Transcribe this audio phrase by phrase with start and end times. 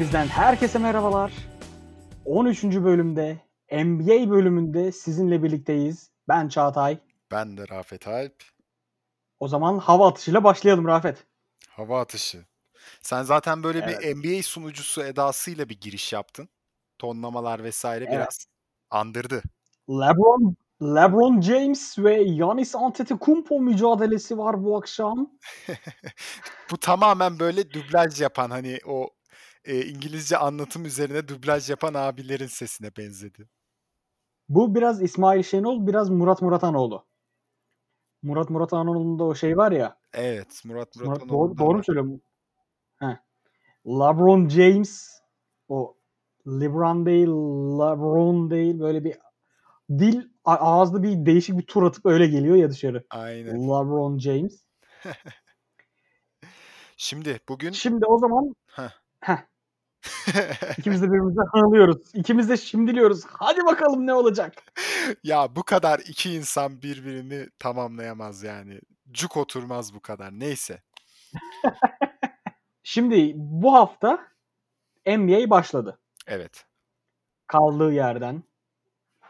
[0.00, 1.32] Bizden herkese merhabalar.
[2.24, 2.64] 13.
[2.64, 3.38] bölümde
[3.72, 6.10] NBA bölümünde sizinle birlikteyiz.
[6.28, 6.98] Ben Çağatay.
[7.30, 8.42] Ben de Rafet Alp.
[9.40, 11.24] O zaman hava atışıyla başlayalım Rafet.
[11.68, 12.44] Hava atışı.
[13.02, 14.00] Sen zaten böyle Evet.
[14.00, 16.48] bir NBA sunucusu edasıyla bir giriş yaptın.
[16.98, 18.14] Tonlamalar vesaire Evet.
[18.14, 18.46] biraz
[18.90, 19.42] andırdı.
[19.90, 25.30] LeBron LeBron James ve Giannis Antetokounmpo mücadelesi var bu akşam.
[26.70, 29.10] Bu tamamen böyle dublaj yapan hani o
[29.66, 33.48] e, İngilizce anlatım üzerine dublaj yapan abilerin sesine benzedi.
[34.48, 37.06] Bu biraz İsmail Şenol, biraz Murat Muratanoğlu.
[38.22, 39.98] Murat Muratanoğlu'nda o şey var ya.
[40.12, 42.20] Evet, Murat Murat, Murat'ın doğru, doğru mu söylüyorum?
[42.96, 43.16] Heh.
[43.86, 45.20] LeBron James
[45.68, 45.96] o
[46.46, 47.28] LeBron değil,
[47.78, 49.18] LeBron değil böyle bir
[49.90, 53.04] dil ağızda bir değişik bir tur atıp öyle geliyor ya dışarı.
[53.10, 53.62] Aynen.
[53.62, 54.66] LeBron James.
[56.96, 58.90] Şimdi bugün Şimdi o zaman Heh.
[59.20, 59.46] heh,
[60.78, 62.14] ikimiz de birbirimize hınlıyoruz.
[62.14, 63.24] İkimiz de şimdiliyoruz.
[63.26, 64.52] Hadi bakalım ne olacak?
[65.24, 68.80] ya bu kadar iki insan birbirini tamamlayamaz yani.
[69.10, 70.30] Cuk oturmaz bu kadar.
[70.32, 70.82] Neyse.
[72.82, 74.28] Şimdi bu hafta
[75.06, 75.98] NBA başladı.
[76.26, 76.64] Evet.
[77.46, 78.42] Kaldığı yerden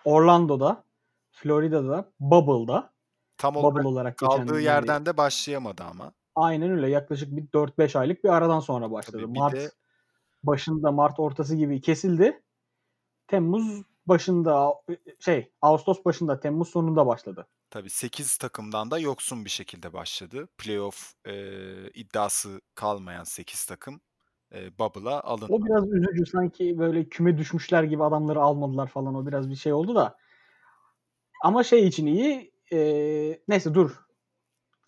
[0.05, 0.85] Orlando'da,
[1.31, 2.91] Florida'da, Bubble'da.
[3.39, 6.13] Tam olarak Bubble olarak kaldığı yerden de başlayamadı ama.
[6.37, 6.89] Aynen öyle.
[6.89, 9.17] Yaklaşık bir 4-5 aylık bir aradan sonra başladı.
[9.17, 9.71] Tabii bir Mart de
[10.47, 12.43] başında, Mart ortası gibi kesildi.
[13.29, 14.75] Temmuz başında
[15.21, 17.49] şey, Ağustos başında, Temmuz sonunda başladı.
[17.71, 20.49] tabii 8 takımdan da yoksun bir şekilde başladı.
[20.59, 24.01] Playoff eee, iddiası kalmayan 8 takım
[24.53, 25.65] eee Bubble'a O alınmadı.
[25.65, 26.27] biraz üzücü.
[26.27, 29.15] Sanki böyle küme düşmüşler gibi adamları almadılar falan.
[29.15, 30.17] O biraz bir şey oldu da.
[31.43, 32.53] Ama şey için iyi.
[32.71, 33.91] eee, neyse dur.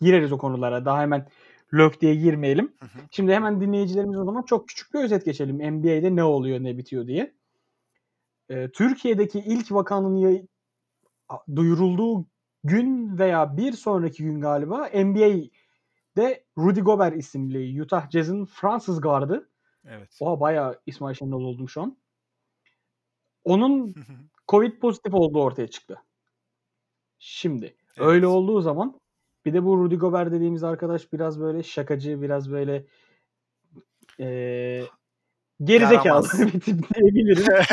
[0.01, 0.85] Gireriz o konulara.
[0.85, 1.27] Daha hemen
[1.73, 2.73] lök diye girmeyelim.
[2.79, 2.99] Hı hı.
[3.11, 5.57] Şimdi hemen dinleyicilerimiz o zaman çok küçük bir özet geçelim.
[5.57, 7.33] NBA'de ne oluyor, ne bitiyor diye.
[8.49, 10.47] Ee, Türkiye'deki ilk vakanın
[11.55, 12.25] duyurulduğu
[12.63, 19.49] gün veya bir sonraki gün galiba NBA'de Rudy Gobert isimli Utah Jazz'ın Fransız gardı.
[19.87, 20.17] Evet.
[20.19, 21.97] Oha bayağı İsmail Şenol oldum şu an.
[23.43, 23.95] Onun
[24.47, 26.01] Covid pozitif olduğu ortaya çıktı.
[27.19, 28.35] Şimdi öyle Evet.
[28.35, 28.99] olduğu zaman
[29.49, 32.85] bir de bu Rudy Gobert dediğimiz arkadaş biraz böyle şakacı, biraz böyle
[34.19, 34.85] eee
[35.63, 37.43] gerizekalı bir tip diyebilirim.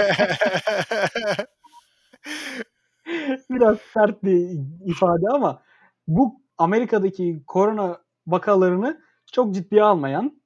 [3.50, 5.62] Biraz sert bir ifade ama
[6.08, 9.00] bu Amerika'daki korona vakalarını
[9.32, 10.42] çok ciddiye almayan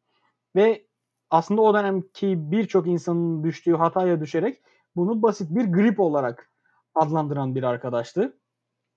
[0.57, 0.87] ve
[1.31, 4.63] aslında o dönemki birçok insanın düştüğü hataya düşerek
[4.97, 6.51] bunu basit bir grip olarak
[6.95, 8.37] adlandıran bir arkadaştı.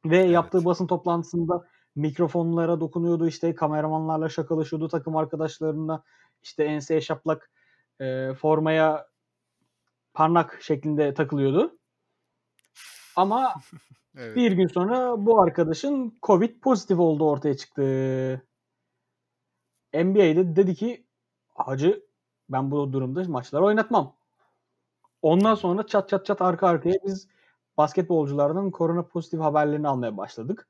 [0.05, 0.65] Ve yaptığı Evet.
[0.65, 6.03] basın toplantısında mikrofonlara dokunuyordu, işte kameramanlarla şakalaşıyordu, takım arkadaşlarına
[6.43, 7.51] işte enseye şaplak
[8.01, 9.07] e, formaya
[10.13, 11.77] parmak şeklinde takılıyordu.
[13.15, 13.53] Ama
[14.17, 14.35] Evet.
[14.35, 17.81] bir gün sonra bu arkadaşın Covid pozitif olduğu ortaya çıktı.
[19.93, 21.05] NBA'de dedi ki
[21.55, 22.05] hacı
[22.49, 24.15] ben bu durumda maçlar oynatmam.
[25.21, 27.27] Ondan sonra çat çat çat arka arkaya biz
[27.77, 30.67] basketbolculardan korona pozitif haberlerini almaya başladık.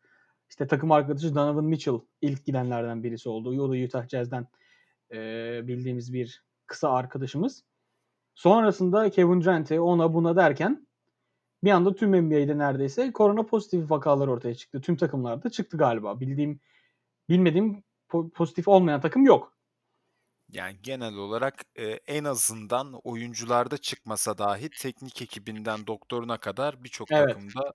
[0.54, 3.62] İşte takım arkadaşı Donovan Mitchell ilk gidenlerden birisi oldu.
[3.62, 4.48] O da Utah Jazz'den
[5.14, 5.18] e,
[5.68, 7.64] bildiğimiz bir kısa arkadaşımız.
[8.36, 10.88] Sonrasında Kevin Durant'e ona buna derken
[11.64, 14.82] bir anda tüm NBA'de neredeyse korona pozitif vakalar ortaya çıktı.
[14.82, 16.20] Tüm takımlarda çıktı galiba.
[16.20, 16.60] Bildiğim
[17.30, 19.58] bilmediğim po- pozitif olmayan takım yok.
[20.50, 27.28] Yani genel olarak e, en azından oyuncularda çıkmasa dahi teknik ekibinden doktoruna kadar birçok Evet.
[27.28, 27.74] takımda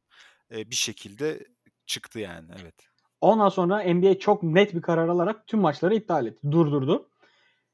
[0.50, 1.44] e, bir şekilde
[1.88, 2.48] çıktı yani.
[2.62, 2.74] Evet.
[3.20, 6.52] Ondan sonra NBA çok net bir karar alarak tüm maçları iptal etti.
[6.52, 7.08] Durdurdu.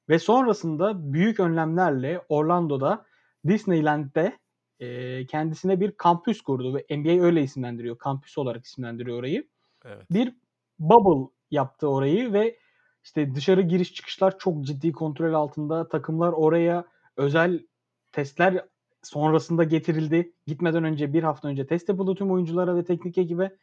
[0.08, 3.06] Ve sonrasında büyük önlemlerle Orlando'da
[3.46, 4.38] Disneyland'de
[4.80, 7.98] e, kendisine bir kampüs kurdu ve NBA öyle isimlendiriyor.
[7.98, 9.48] Kampüs olarak isimlendiriyor orayı.
[9.84, 10.10] Evet.
[10.10, 10.34] Bir
[10.78, 12.58] bubble yaptı orayı ve
[13.04, 15.88] işte dışarı giriş çıkışlar çok ciddi kontrol altında.
[15.88, 16.84] Takımlar oraya
[17.16, 17.66] özel
[18.12, 18.64] testler
[19.02, 20.32] sonrasında getirildi.
[20.46, 23.56] Gitmeden önce bir hafta önce test yapıldı tüm oyunculara ve teknik ekibe.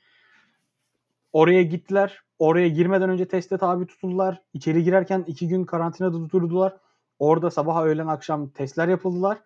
[1.33, 2.21] Oraya gittiler.
[2.39, 4.41] Oraya girmeden önce teste tabi tutuldular.
[4.53, 6.77] İçeri girerken iki gün karantinada tutuldular.
[7.19, 9.37] Orada sabah, öğlen, akşam testler yapıldılar.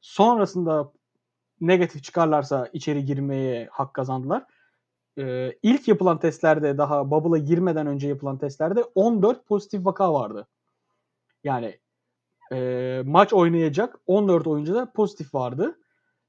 [0.00, 0.92] Sonrasında
[1.60, 4.44] negatif çıkarlarsa içeri girmeye hak kazandılar.
[5.18, 10.48] Ee, ilk yapılan testlerde daha bubble'a girmeden önce yapılan testlerde 14 pozitif vaka vardı.
[11.44, 11.78] Yani
[12.52, 15.78] e, maç oynayacak 14 oyuncu da pozitif vardı.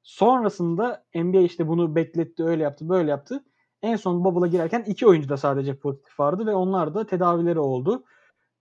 [0.03, 3.43] Sonrasında NBA işte bunu bekletti, öyle yaptı, böyle yaptı.
[3.81, 8.03] En son bubble'a girerken iki oyuncu da sadece pozitif vardı ve onlar da tedavileri oldu.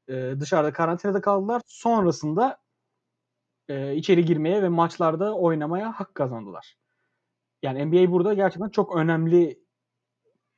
[0.08, 1.62] Ee, dışarıda karantinada kaldılar.
[1.66, 2.58] Sonrasında
[3.69, 6.76] eee, içeri girmeye ve maçlarda oynamaya hak kazandılar.
[7.62, 9.61] Yani NBA burada gerçekten çok önemli,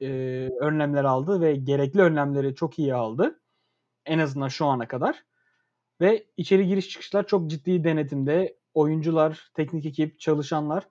[0.00, 3.40] eee, önlemler aldı ve gerekli önlemleri çok iyi aldı.
[4.06, 5.24] En azından şu ana kadar
[6.00, 8.58] ve içeri giriş çıkışlar çok ciddi denetimde.
[8.74, 10.88] Oyuncular, teknik ekip, çalışanlar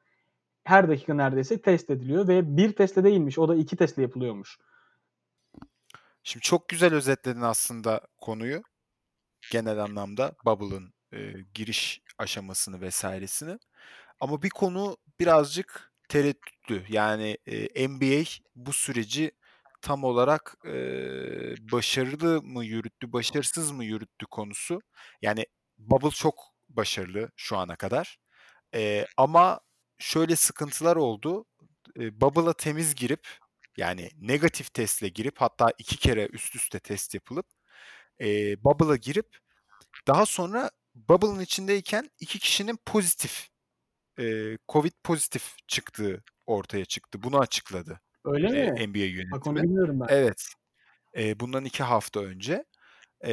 [0.65, 4.57] her dakika neredeyse test ediliyor ve 1 testle değilmiş, o da 2 testle yapılıyormuş.
[6.23, 8.63] Şimdi çok güzel özetledin aslında konuyu.
[9.51, 13.59] Genel anlamda Bubble'ın, eee, giriş aşamasını vs.sini.
[14.21, 16.85] Ama bir konu birazcık tereddütlü.
[16.89, 18.25] Yani, eee, NBA
[18.55, 19.31] bu süreci
[19.81, 24.81] tam olarak, eee, başarılı mı yürüttü, başarısız mı yürüttü konusu.
[25.21, 25.45] Yani
[25.79, 26.35] Bubble çok
[26.69, 28.17] başarılı şu ana kadar.
[28.75, 29.61] Eee, ama
[29.99, 31.45] şöyle sıkıntılar oldu.
[31.95, 33.27] Eee, Bubble'a temiz girip,
[33.77, 37.45] yani negatif testle girip hatta 2 kere üst üste test yapılıp,
[38.19, 39.27] eee, Bubble'a girip
[40.07, 43.49] daha sonra Bubble'ın içindeyken 2 kişinin pozitif,
[44.19, 47.23] eee, COVID pozitif çıktığı ortaya çıktı.
[47.23, 48.83] Bunu açıkladı, Öyle eee, mi?
[48.89, 49.63] NBA Bak onu yönetimi.
[49.63, 50.09] bilmiyordum ben.
[50.09, 50.43] Evet.
[51.17, 52.65] Eee, bundan 2 hafta önce.
[53.25, 53.31] Eee,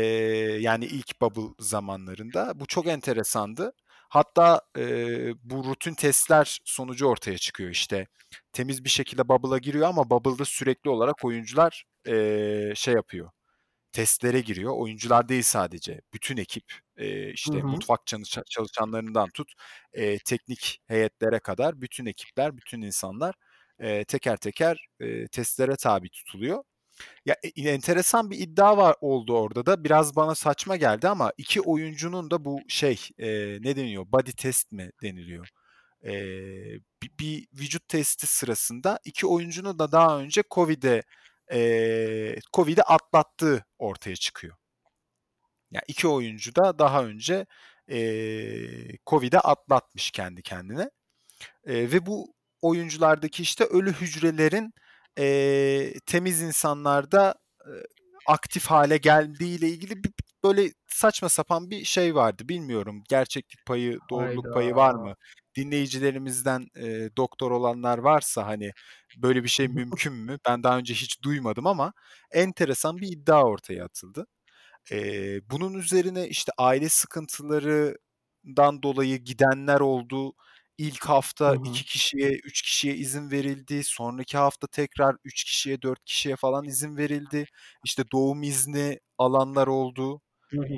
[0.61, 2.61] yani ilk Bubble zamanlarında.
[2.61, 3.73] Bu çok enteresandı.
[4.13, 8.07] Hatta, eee, bu rutin testler sonucu ortaya çıkıyor işte.
[8.53, 13.31] Temiz bir şekilde Bubble'a giriyor ama Bubble'da sürekli olarak oyuncular, eee, şey yapıyor,
[13.93, 14.73] testlere giriyor.
[14.77, 16.65] Oyuncular değil sadece, bütün ekip,
[17.45, 17.83] Hı işte hı.
[17.83, 19.53] mutfak çalışa çalışanlarından tut,
[19.97, 23.35] eee, teknik heyetlere kadar bütün ekipler, bütün insanlar,
[23.81, 26.65] eee, teker teker, eee, testlere tabi tutuluyor.
[27.27, 29.85] Ya, e enteresan bir iddia var oldu orada da.
[29.85, 34.73] Biraz bana saçma geldi ama 2 oyuncunun da bu şey, eee, ne deniyor, body test
[34.73, 35.49] mi deniliyor?
[36.05, 41.03] Eee, bi bir vücut testi sırasında 2 oyuncunun da daha önce COVID'e,
[41.53, 44.55] eee, COVID'i atlattığı ortaya çıkıyor.
[45.71, 47.47] Ya 2 oyuncu da daha önce,
[47.89, 50.91] eee, COVID'i atlatmış kendi kendine.
[51.69, 54.75] Eee, ve bu oyunculardaki işte ölü hücrelerin,
[55.19, 57.35] eee, temiz insanlarda,
[57.67, 57.83] eee,
[58.27, 60.13] aktif hâle geldiğiyle ilgili bir
[60.45, 62.43] böyle saçma sapan bir şey vardı.
[62.49, 64.97] Bilmiyorum gerçeklik payı, doğruluk payı var Hayda!
[64.97, 65.15] mı?
[65.57, 68.73] Dinleyicilerimizden, eee, doktor olanlar varsa hani
[69.17, 70.39] böyle bir şey mümkün mü?
[70.49, 71.93] Ben daha önce hiç duymadım ama
[72.33, 74.27] enteresan bir iddia ortaya atıldı.
[74.91, 80.35] Eee, bunun üzerine işte aile sıkıntılarından dolayı gidenler oldu.
[80.83, 81.63] İlk hafta hı.
[81.65, 83.85] 2 kişiye, 3 kişiye izin verildi.
[83.85, 87.47] Sonraki hafta tekrar 3 kişiye, 4 kişiye falan izin verildi.
[87.85, 90.21] İşte doğum izni alanlar oldu.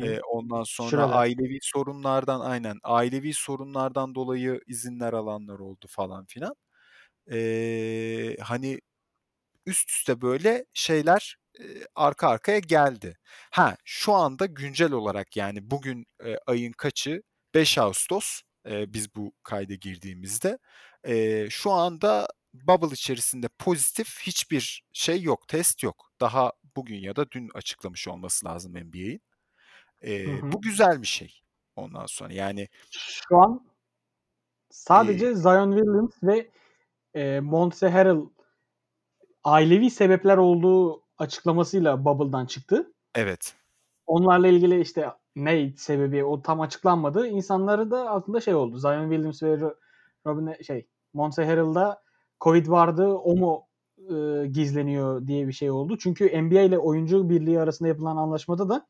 [0.03, 1.21] Eee, ondan sonra Süreler.
[1.21, 6.55] ailevi sorunlardan Aynen, ailevi sorunlardan dolayı izinler alanlar oldu falan filan.
[7.31, 8.81] Eee, hani
[9.67, 11.37] üst üste böyle şeyler,
[11.95, 13.17] arka arkaya geldi.
[13.53, 17.23] Ha, şu anda güncel olarak yani bugün, eee, ayın kaçı?
[17.55, 20.59] 5 Ağustos, eee, biz bu kayda girdiğimizde.
[21.07, 26.11] Eee, şu anda Bubble içerisinde pozitif hiçbir şey yok, test yok.
[26.21, 29.23] Daha bugün ya da dün açıklamış olması lazım NBA'in.
[30.25, 30.53] Hı hı.
[30.53, 31.41] bu güzel bir şey
[31.77, 33.67] ondan sonra yani Şu an
[34.71, 36.51] sadece Zion Williams ve,
[37.15, 38.23] eee, Montrezl Harrell
[39.45, 42.93] ailevi sebepler olduğu açıklamasıyla Bubble'dan çıktı.
[43.15, 43.55] Evet.
[44.07, 47.27] Onlarla ilgili işte ne sebebi o tam açıklanmadı.
[47.27, 48.79] İnsanların da aklında şey oldu.
[48.79, 49.75] Zion Williams ve Ro
[50.27, 52.03] Robin şey Montrezl Harrell'da
[52.41, 53.07] COVID vardı.
[53.09, 53.67] O mu,
[54.11, 55.99] ııı, gizleniyor diye bir şey oldu.
[55.99, 58.87] Çünkü NBA ile oyuncu birliği arasında yapılan anlaşmada da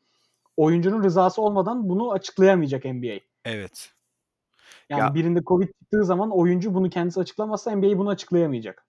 [0.56, 3.20] oyuncunun rızası olmadan bunu açıklayamayacak NBA.
[3.44, 3.92] Evet.
[4.88, 8.86] Ya Yani birinde COVID çıktığı zaman oyuncu bunu kendisi açıklamazsa NBA bunu açıklayamayacak.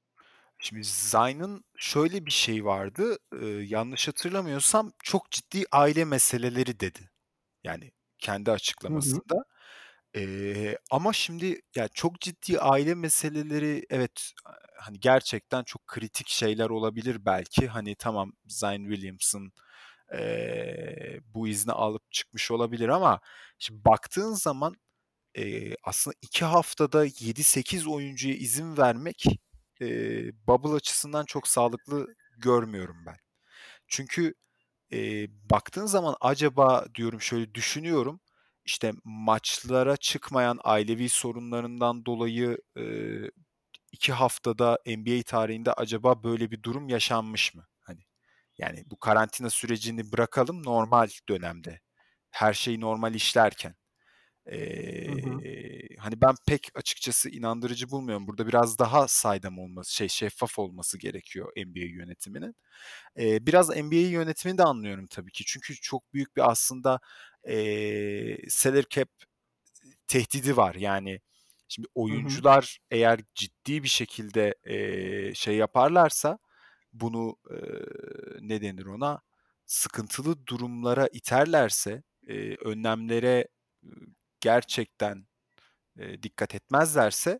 [0.59, 3.17] Şimdi Zion'ın şöyle bir şeyi vardı.
[3.33, 7.09] Iıı, yanlış hatırlamıyorsam çok ciddi aile meseleleri dedi.
[7.65, 8.51] Yani kendi
[8.87, 9.21] Hı hı.
[9.21, 9.45] açıklamasında.
[10.15, 14.31] Eee, ama şimdi ya çok ciddi aile meseleleri evet,
[14.81, 17.67] hani gerçekten çok kritik şeyler olabilir belki.
[17.67, 19.51] Hani tamam Zion Williamson,
[20.13, 23.21] eee, bu izni alıp çıkmış olabilir ama
[23.59, 24.75] şimdi baktığın zaman,
[25.35, 29.25] eee, aslında 2 haftada 7-8 oyuncuya izin vermek,
[29.81, 32.07] eee, Bubble açısından çok sağlıklı
[32.39, 33.17] görmüyorum ben.
[33.87, 34.33] Çünkü,
[34.91, 38.19] eee, baktığın zaman acaba diyorum şöyle düşünüyorum,
[38.65, 43.29] işte maçlara çıkmayan ailevi sorunlarından dolayı, ııı,
[43.91, 47.67] 2 haftada NBA tarihinde acaba böyle bir durum yaşanmış mı?
[47.81, 48.01] Hani,
[48.57, 51.81] yani bu karantina sürecini bırakalım normal dönemde,
[52.31, 53.75] her şey normal işlerken.
[55.07, 55.43] Hı hı.
[55.45, 58.27] Eee, hani ben pek açıkçası inandırıcı bulmuyorum.
[58.27, 62.55] Burada biraz daha saydam olması, şey şeffaf olması gerekiyor NBA yönetiminin.
[63.17, 65.43] Eee, biraz NBA yönetimini de anlıyorum tabii ki.
[65.47, 66.99] Çünkü çok büyük bir aslında,
[67.47, 69.09] eee, salary cap
[70.07, 70.75] tehdidi var.
[70.75, 71.21] Yani
[71.69, 72.43] şimdi Hı hı.
[72.45, 76.39] oyuncular eğer ciddi bir şekilde eee, şey yaparlarsa
[76.93, 77.57] bunu eee,
[78.41, 79.21] ne denir ona
[79.67, 83.47] sıkıntılı durumlara iterlerse eee, önlemlere
[84.45, 85.27] gerçekten
[85.99, 87.39] eee, dikkat etmezlerse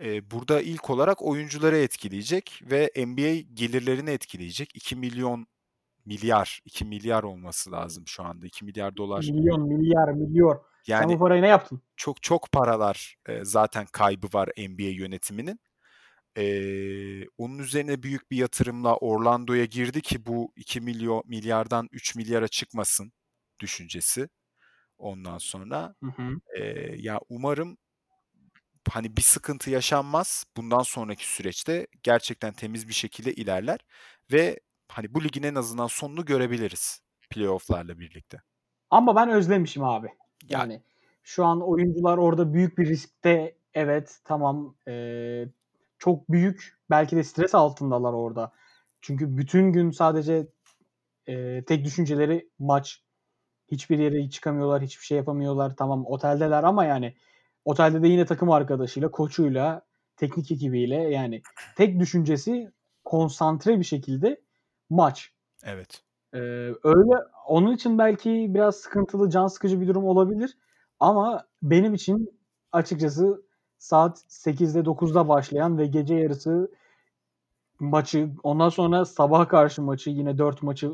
[0.00, 4.70] eee, burada ilk olarak oyuncuları etkileyecek ve NBA gelirlerini etkileyecek.
[4.76, 5.46] 2 milyon
[6.06, 8.46] milyar, 2 milyar olması lazım şu anda.
[8.46, 9.32] 2 milyar dolar.
[9.32, 10.62] Milyon, milyar, milyon.
[10.82, 11.82] Sen Yani bu parayı ne yaptın?
[11.96, 15.60] çok çok paralar eee, zaten kaybı var NBA yönetiminin.
[16.38, 22.48] Eee, onun üzerine büyük bir yatırımla Orlando'ya girdi ki bu 2 milyon milyardan 3 milyara
[22.48, 23.12] çıkmasın
[23.60, 24.28] düşüncesi.
[25.00, 26.40] Ondan sonra Hı hı.
[26.56, 27.78] eee, ya umarım
[28.90, 30.44] hani bir sıkıntı yaşanmaz.
[30.56, 33.80] Bundan sonraki süreçte gerçekten temiz bir şekilde ilerler
[34.32, 38.42] ve hani bu ligin en azından sonunu görebiliriz playoff'larla birlikte.
[38.90, 40.08] Ama ben özlemişim abi.
[40.48, 40.82] Ya Yani
[41.22, 43.56] şu an oyuncular orada büyük bir riskte.
[43.74, 44.76] Evet, tamam.
[44.86, 45.52] Eee,
[45.98, 48.52] çok büyük belki de stres altındalar orada.
[49.00, 50.46] Çünkü bütün gün sadece
[51.28, 53.04] eee, tek düşünceleri maç.
[53.70, 55.76] Hiçbir yere çıkamıyorlar, hiçbir şey yapamıyorlar.
[55.76, 57.14] Tamam oteldeler ama yani
[57.64, 59.82] otelde de yine takım arkadaşıyla, koçuyla,
[60.16, 61.42] teknik ekibiyle yani
[61.76, 62.72] tek düşüncesi
[63.04, 64.40] konsantre bir şekilde
[64.90, 65.32] maç.
[65.64, 66.02] Evet.
[66.34, 66.40] Eee,
[66.84, 67.12] öyle
[67.48, 70.58] onun için belki biraz sıkıntılı, can sıkıcı bir durum olabilir
[71.00, 72.40] ama benim için
[72.72, 73.42] açıkçası
[73.78, 76.70] saat 8'de 9'da başlayan ve gece yarısı
[77.80, 80.92] maçı, ondan sonra sabaha karşı maçı, yine 4 maçı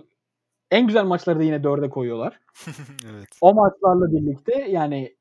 [0.77, 2.41] en güzel maçları da yine 4'e koyuyorlar.
[3.11, 3.29] Evet.
[3.41, 5.17] O maçlarla birlikte yani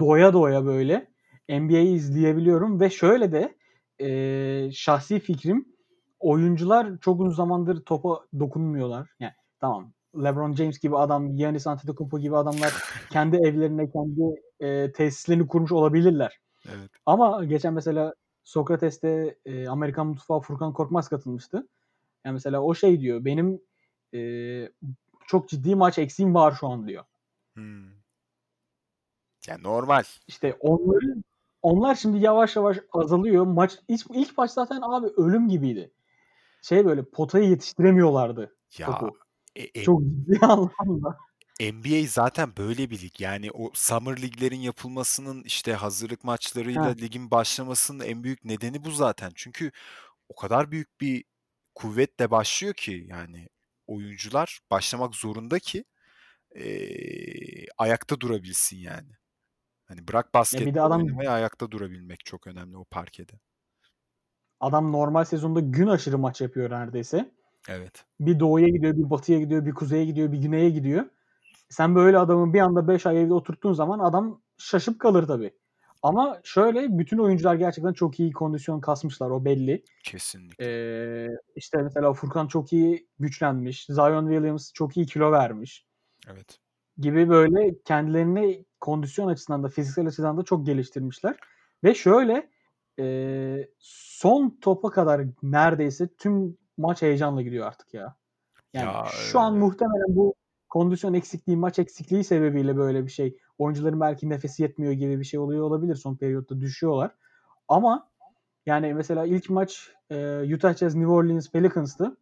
[0.00, 1.06] doya doya böyle
[1.48, 3.54] NBA'yi izleyebiliyorum ve şöyle de
[3.98, 5.64] eee, şahsi fikrim
[6.20, 9.10] oyuncular çok uzun zamandır topa dokunmuyorlar.
[9.20, 9.92] Yani tamam
[10.24, 12.72] LeBron James gibi adam, Giannis Antetokounmpo gibi adamlar
[13.10, 14.20] kendi evlerine, kendi
[14.60, 16.40] eee, tesislerini kurmuş olabilirler.
[16.66, 16.90] Evet.
[17.06, 21.68] Ama geçen mesela Sokrates'te eee, Amerikan Mutfağı Furkan Korkmaz katılmıştı.
[22.24, 23.60] Yani mesela o şey diyor, benim
[24.12, 24.72] eee,
[25.26, 27.04] çok ciddi maç eksiğim var şu an diyor.
[27.54, 28.02] Hımm.
[29.46, 30.02] Ya normal.
[30.26, 31.24] İşte onların
[31.62, 33.46] onlar şimdi yavaş yavaş azalıyor.
[33.46, 35.92] Maç ilk, ilk maç zaten abi ölüm gibiydi.
[36.62, 39.18] Şey böyle potaya yetiştiremiyorlardı Ya topu.
[39.56, 41.18] e e Çok ciddi anlamda.
[41.60, 43.20] NBA zaten böyle bir lig.
[43.20, 47.00] Yani o summer liglerin yapılmasının işte hazırlık maçlarıyla Heh.
[47.00, 49.32] ligin başlamasının en büyük nedeni bu zaten.
[49.34, 49.70] Çünkü
[50.28, 51.24] o kadar büyük bir
[51.74, 53.48] kuvvetle başlıyor ki yani
[53.86, 55.84] oyuncular başlamak zorunda ki
[56.56, 59.10] eee, ayakta durabilsin yani.
[59.86, 63.40] Hani bırak Ya bir de basketbol adam oynamayı ayakta durabilmek çok önemli o parkede.
[64.60, 67.30] adam normal sezonda gün aşırı maç yapıyor neredeyse.
[67.68, 68.06] Evet.
[68.20, 71.06] Bir doğuya gidiyor, bir batıya gidiyor, bir kuzeye gidiyor, bir güneye gidiyor.
[71.70, 75.52] Sen böyle adamı bir anda 5 ay evde oturttuğun zaman adam şaşıp kalır tabii.
[76.02, 79.84] Ama şöyle bütün oyuncular gerçekten çok iyi kondisyon kasmışlar o belli.
[80.04, 80.64] Kesinlikle.
[80.66, 83.86] Eee, işte mesela Furkan çok iyi güçlenmiş.
[83.86, 85.86] Zion Williams çok iyi kilo vermiş.
[86.30, 86.58] Evet.
[86.98, 91.36] Gibi böyle kendilerini kondisyon açısından da fiziksel açıdan da çok geliştirmişler.
[91.84, 92.50] Ve şöyle
[92.98, 98.16] eee, son topa kadar neredeyse tüm maç heyecanla gidiyor artık ya.
[98.74, 100.31] Yani Ya şu an eee muhtemelen bu
[100.72, 103.38] kondisyon eksikliği, maç eksikliği sebebiyle böyle bir şey.
[103.58, 105.94] Oyuncuların belki nefesi yetmiyor gibi bir şey oluyor olabilir.
[105.96, 107.14] Son periyotta düşüyorlar.
[107.68, 108.08] Ama
[108.66, 112.16] yani mesela ilk maç eee, Utah Jazz New Orleans Pelicans'tı.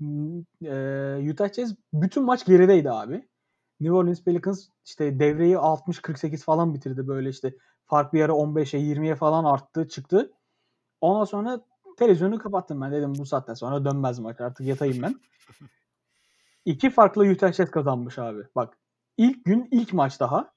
[0.00, 3.28] Imm, eee, Utah Jazz bütün maç gerideydi abi.
[3.80, 7.08] New Orleans Pelicans işte devreyi 60-48 falan bitirdi.
[7.08, 7.54] Böyle işte
[7.86, 10.32] fark bir ara 15'e 20'ye falan arttı, çıktı.
[11.00, 11.60] Ondan sonra
[11.98, 12.92] televizyonu kapattım ben.
[12.92, 14.40] Dedim bu saatten sonra dönmez maç.
[14.40, 15.14] Artık yatayım ben.
[16.64, 18.42] 2 farklı Utah Jazz kazanmış abi.
[18.56, 18.78] Bak
[19.16, 20.52] ilk gün ilk maç daha.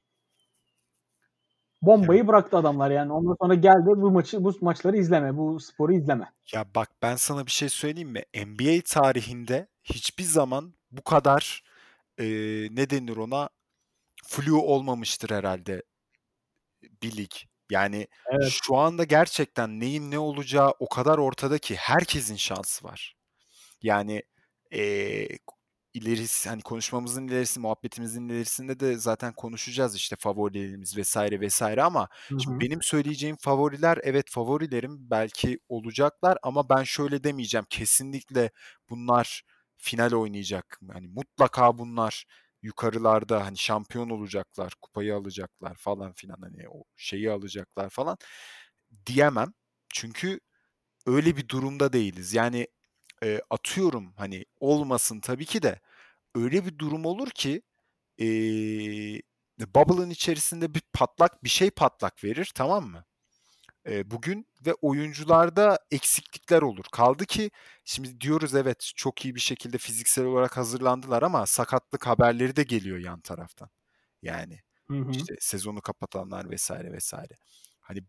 [2.02, 2.12] Evet.
[2.12, 3.14] Bombayı bıraktı adamlar yani.
[3.14, 5.38] Ondan sonra geldi bu maçı bu maçları izleme.
[5.38, 6.34] Bu sporu izleme.
[6.54, 8.24] Ya bak ben sana bir şey söyleyeyim mi?
[8.36, 11.64] NBA tarihinde hiçbir zaman bu kadar
[12.20, 13.50] eee, ne denir ona
[14.26, 15.84] flu olmamıştır herhalde
[17.04, 17.32] bir lig.
[17.72, 18.54] Yani Evet.
[18.54, 23.16] şu anda gerçekten neyin ne olacağı o kadar ortada ki herkesin şansı var.
[23.84, 24.24] Yani
[24.72, 25.30] eee
[25.94, 32.36] ilerisi hani konuşmamızın ilerisi, muhabbetimizin ilerisinde de zaten konuşacağız işte favorilerimiz vesaire vesaire ama Hı
[32.38, 32.68] şimdi hı.
[32.70, 37.66] benim söyleyeceğim favoriler evet favorilerim belki olacaklar ama ben şöyle demeyeceğim.
[37.70, 38.52] Kesinlikle
[38.90, 39.44] bunlar
[39.78, 40.80] final oynayacak.
[40.94, 42.26] Hani mutlaka bunlar
[42.62, 48.18] yukarılarda hani şampiyon olacaklar, kupayı alacaklar falan filan hani o şeyi alacaklar falan
[49.06, 49.54] diyemem.
[49.94, 50.40] Çünkü
[51.08, 52.34] öyle bir durumda değiliz.
[52.34, 52.68] Yani
[53.24, 55.82] eee, atıyorum hani olmasın tabii ki de
[56.36, 57.62] öyle bir durum olur ki
[58.20, 59.22] eee
[59.76, 63.06] bubble'ın içerisinde bir patlak bir şey patlak verir tamam mı?
[63.88, 66.86] E, bugün ve oyuncularda eksiklikler olur.
[66.92, 67.52] Kaldı ki
[67.86, 72.98] şimdi diyoruz evet çok iyi bir şekilde fiziksel olarak hazırlandılar ama sakatlık haberleri de geliyor
[72.98, 73.70] yan taraftan.
[74.22, 75.28] Yani Hı hı.
[75.28, 77.34] işte sezonu kapatanlar vesaire vesaire.
[77.82, 78.00] Hani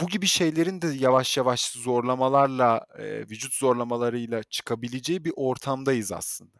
[0.00, 6.58] bu gibi şeylerin de yavaş yavaş zorlamalarla, e, vücut zorlamalarıyla çıkabileceği bir ortamdayız aslında.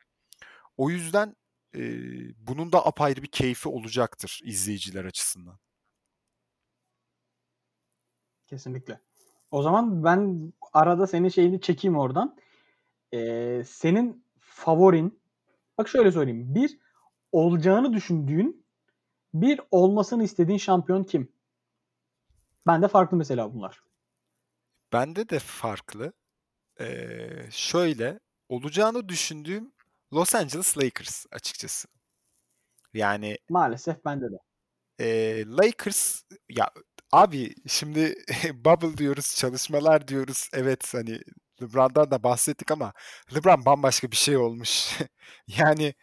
[0.76, 1.36] O yüzden
[1.74, 1.80] e,
[2.36, 5.58] bunun da apayrı bir keyfi olacaktır izleyiciler açısından.
[8.46, 9.00] Kesinlikle.
[9.50, 12.36] O zaman ben arada senin şeyini çekeyim oradan.
[13.14, 15.20] Ee, senin favorin,
[15.78, 16.54] bak şöyle söyleyeyim.
[16.54, 16.78] Bir,
[17.32, 18.66] olacağını düşündüğün,
[19.34, 21.35] bir olmasını istediğin şampiyon kim?
[22.66, 23.82] Ben de farklı mesela bunlar.
[24.92, 26.12] Bende de farklı.
[26.80, 29.72] Ee, şöyle olacağını düşündüğüm
[30.12, 31.88] Los Angeles Lakers açıkçası.
[32.94, 34.36] Yani maalesef bende de.
[35.00, 36.70] E, Lakers ya
[37.12, 38.14] abi şimdi
[38.54, 40.48] bubble diyoruz, çalışmalar diyoruz.
[40.52, 41.20] Evet hani
[41.62, 42.92] LeBron'dan da bahsettik ama
[43.34, 44.98] LeBron bambaşka bir şey olmuş.
[45.46, 45.94] yani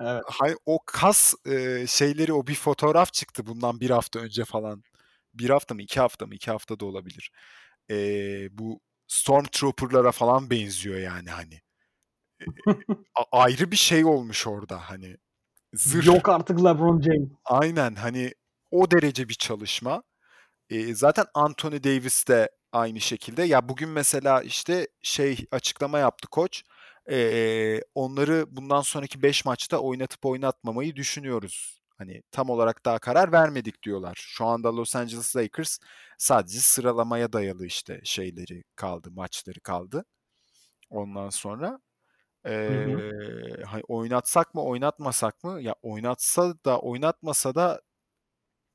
[0.00, 0.22] evet.
[0.26, 4.82] hani o kas e, şeyleri o bir fotoğraf çıktı bundan bir hafta önce falan.
[5.38, 7.30] Bir hafta mı iki hafta mı iki hafta da olabilir.
[7.90, 7.96] E,
[8.58, 11.60] bu Stormtrooper'lara falan benziyor yani hani.
[13.18, 15.16] E, ayrı bir şey olmuş orada hani.
[15.74, 16.06] Zırh.
[16.06, 17.28] Yok artık LeBron James.
[17.44, 18.34] Aynen hani
[18.70, 20.02] o derece bir çalışma.
[20.70, 23.42] E, zaten Anthony Davis de aynı şekilde.
[23.42, 26.62] Ya bugün mesela işte şey açıklama yaptı koç.
[27.10, 31.80] E, onları bundan sonraki 5 maçta oynatıp oynatmamayı düşünüyoruz.
[31.98, 34.14] Hani tam olarak daha karar vermedik diyorlar.
[34.16, 35.78] Şu anda Los Angeles Lakers
[36.18, 40.04] sadece sıralamaya dayalı işte şeyleri kaldı, maçları kaldı.
[40.90, 41.80] Ondan sonra
[42.46, 43.64] ee, hı hı.
[43.66, 45.62] Hani oynatsak mı oynatmasak mı?
[45.62, 47.82] Ya oynatsa da oynatmasa da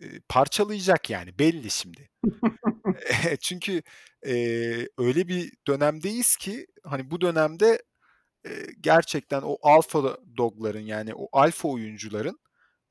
[0.01, 2.09] e, parçalayacak yani belli şimdi.
[3.41, 3.83] Çünkü
[4.27, 4.33] e,
[4.97, 7.83] öyle bir dönemdeyiz ki hani bu dönemde
[8.45, 12.39] e, gerçekten o alfa dogların yani o alfa oyuncuların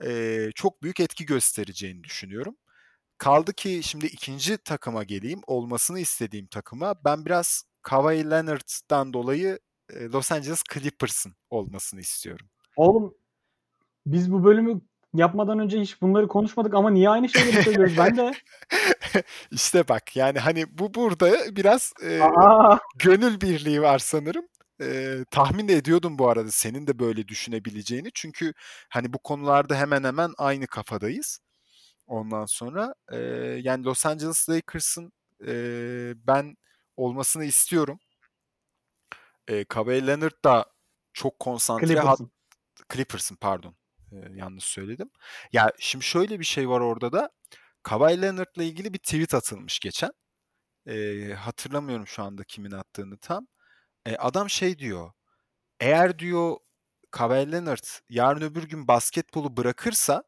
[0.05, 2.57] e, çok büyük etki göstereceğini düşünüyorum.
[3.19, 5.41] Kaldı ki şimdi ikinci takıma geleyim.
[5.47, 6.95] Olmasını istediğim takıma.
[7.05, 9.59] Ben biraz Kawhi Leonard'dan dolayı
[9.95, 12.47] Los Angeles Clippers'ın olmasını istiyorum.
[12.77, 13.15] Oğlum
[14.07, 14.81] biz bu bölümü
[15.15, 18.33] yapmadan önce hiç bunları konuşmadık ama niye aynı şeyleri söylüyoruz ben de?
[19.51, 22.21] İşte bak yani hani bu burada biraz e,
[22.99, 24.45] gönül birliği var sanırım.
[24.81, 28.11] E, tahmin de ediyordum bu arada senin de böyle düşünebileceğini.
[28.15, 28.53] Çünkü
[28.89, 31.41] hani bu konularda hemen hemen aynı kafadayız.
[32.07, 33.19] Ondan sonra e,
[33.63, 35.13] yani Los Angeles Lakers'ın
[35.47, 35.53] e,
[36.17, 36.57] ben
[36.97, 37.99] olmasını istiyorum.
[39.49, 40.67] E, Kawhi Leonard da
[41.13, 41.87] çok konsantre.
[41.87, 42.31] Clippers'ın.
[42.93, 43.77] Clippers'ın pardon.
[44.13, 45.11] E, yanlış söyledim.
[45.53, 47.31] Ya şimdi şöyle bir şey var orada da.
[47.83, 50.11] Kawhi Leonard'la ilgili bir tweet atılmış geçen.
[50.87, 53.47] E, hatırlamıyorum şu anda kimin attığını tam.
[54.07, 55.13] E, adam şey diyor.
[55.81, 56.57] Eğer diyor
[57.11, 60.25] Kawhi Leonard yarın öbür gün basketbolu bırakırsa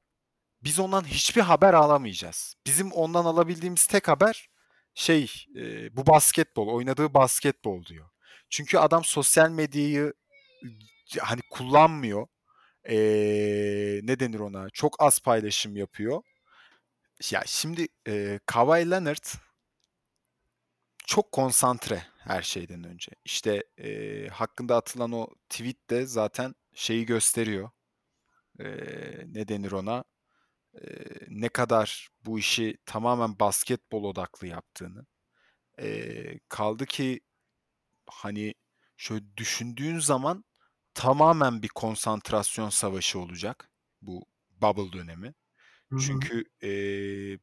[0.63, 2.55] biz ondan hiçbir haber alamayacağız.
[2.67, 4.49] Bizim ondan alabildiğimiz tek haber
[4.95, 8.09] şey e, bu basketbol, oynadığı basketbol diyor.
[8.51, 10.13] Çünkü adam sosyal medyayı
[11.21, 12.27] hani kullanmıyor.
[12.89, 14.71] Ee, ne denir ona?
[14.71, 16.23] Çok az paylaşım yapıyor.
[17.31, 19.25] Ya şimdi e, Kawhi Leonard
[21.07, 23.13] çok konsantre her şeyden önce.
[23.25, 27.71] İşte e, hakkında atılan o tweet de zaten şeyi gösteriyor.
[28.61, 28.67] E,
[29.27, 30.05] ne denir ona?
[30.75, 30.83] E,
[31.29, 35.07] ne kadar bu işi tamamen basketbol odaklı yaptığını.
[35.81, 37.21] E, kaldı ki
[38.07, 38.55] hani
[38.97, 40.45] şöyle düşündüğün zaman
[40.95, 43.71] tamamen bir konsantrasyon savaşı olacak
[44.03, 44.27] bu
[44.63, 45.35] bubble dönemi.
[45.97, 46.71] Çünkü e,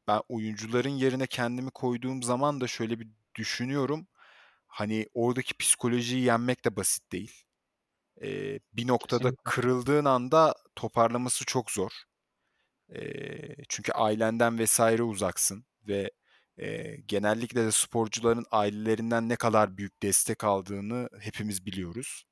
[0.08, 4.08] ben oyuncuların yerine kendimi koyduğum zaman da şöyle bir düşünüyorum.
[4.70, 7.44] Hani oradaki psikolojiyi yenmek de basit değil.
[8.22, 9.42] E, bir noktada Kesinlikle.
[9.44, 11.92] kırıldığın anda toparlaması çok zor.
[12.94, 13.00] E,
[13.68, 16.10] çünkü ailenden vesaire uzaksın ve
[16.58, 22.24] e, genellikle de sporcuların ailelerinden ne kadar büyük destek aldığını hepimiz biliyoruz.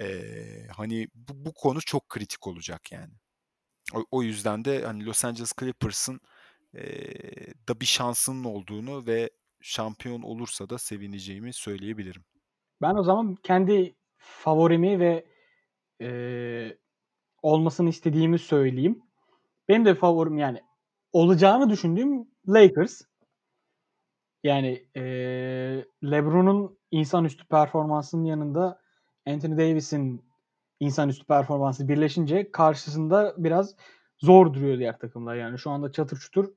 [0.00, 3.12] E, hani bu, bu konu çok kritik olacak yani.
[3.94, 6.20] O, o yüzden de hani Los Angeles Clippers'ın
[6.74, 6.84] e,
[7.68, 9.30] da bir şansının olduğunu ve
[9.64, 12.24] şampiyon olursa da sevineceğimi söyleyebilirim.
[12.82, 15.24] Ben o zaman kendi favorimi ve
[16.00, 16.78] e,
[17.42, 19.02] olmasını istediğimi söyleyeyim.
[19.68, 20.60] Benim de favorim yani
[21.12, 23.02] olacağını düşündüğüm Lakers.
[24.42, 25.02] Yani e,
[26.04, 28.80] LeBron'un insanüstü performansının yanında
[29.26, 30.24] Anthony Davis'in
[30.80, 33.76] insanüstü performansı birleşince karşısında biraz
[34.18, 35.36] zor duruyor diğer takımlar.
[35.36, 36.52] Yani şu anda çatır çutur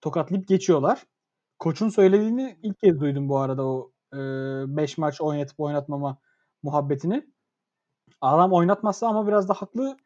[0.00, 1.04] tokatlayıp geçiyorlar.
[1.58, 6.18] Koç'un söylediğini ilk kez duydum bu arada o 5 maç oynatıp oynatmama
[6.62, 7.26] muhabbetini.
[8.20, 9.96] Adam oynatmazsa ama biraz da haklı.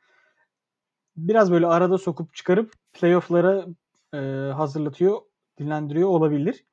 [1.17, 3.67] Biraz böyle arada sokup çıkarıp playoff'lara
[4.15, 4.19] e,
[4.53, 5.23] hazırlatıyor,
[5.59, 6.65] dinlendiriyor olabilir.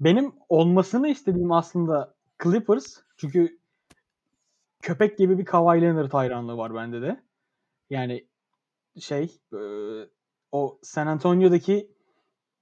[0.00, 3.00] Benim olmasını istediğim aslında Clippers.
[3.16, 3.58] Çünkü
[4.82, 7.22] köpek gibi bir Kawhi Leonard hayranlığı var bende de.
[7.90, 8.28] Yani
[9.00, 9.60] şey e,
[10.52, 11.97] o San Antonio'daki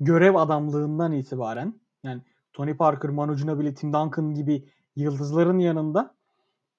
[0.00, 6.14] görev adamlığından itibaren yani Tony Parker, Manu Ginobili, Tim Duncan gibi yıldızların yanında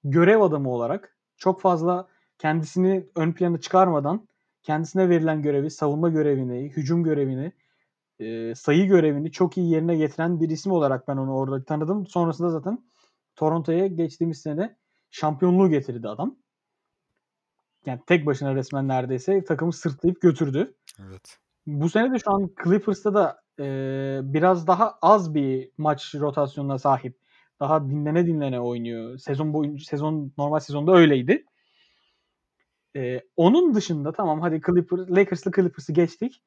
[0.03, 4.27] görev adamı olarak çok fazla kendisini ön plana çıkarmadan
[4.63, 7.51] kendisine verilen görevi, savunma görevini, hücum görevini,
[8.19, 12.07] e, sayı görevini çok iyi yerine getiren bir isim olarak ben onu orada tanıdım.
[12.07, 12.83] Sonrasında zaten
[13.35, 14.77] Toronto'ya geçtiğimiz sene
[15.09, 16.35] şampiyonluğu getirdi adam.
[17.85, 20.75] Yani tek başına resmen neredeyse takımı sırtlayıp götürdü.
[21.07, 21.39] Evet.
[21.67, 23.65] Bu sene de şu an Clippers'ta da e,
[24.23, 27.19] biraz daha az bir maç rotasyonuna sahip.
[27.59, 29.17] Daha dinlene dinlene oynuyor.
[29.17, 31.45] Sezon boyunca sezon normal sezonda öyleydi.
[32.95, 36.43] E, onun dışında tamam hadi Clippers, Lakers'lı Clippers'ı geçtik.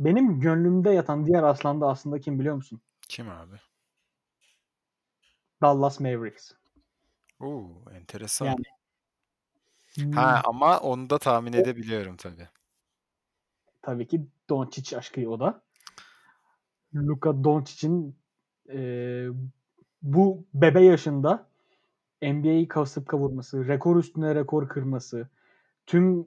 [0.00, 2.80] Benim gönlümde yatan diğer aslan da aslında kim biliyor musun?
[3.08, 3.56] Kim abi?
[5.62, 6.52] Dallas Mavericks.
[7.40, 8.46] Oo, enteresan.
[8.46, 8.64] Yani
[10.14, 12.48] Ha ama onu da tahmin edebiliyorum tabii.
[13.84, 15.62] Tabii ki Doncic aşkı o da.
[16.94, 18.16] Luka Doncic'in
[18.72, 19.26] e,
[20.02, 21.46] bu bebe yaşında
[22.22, 25.28] NBA'yi kasıp kavurması, rekor üstüne rekor kırması,
[25.86, 26.26] tüm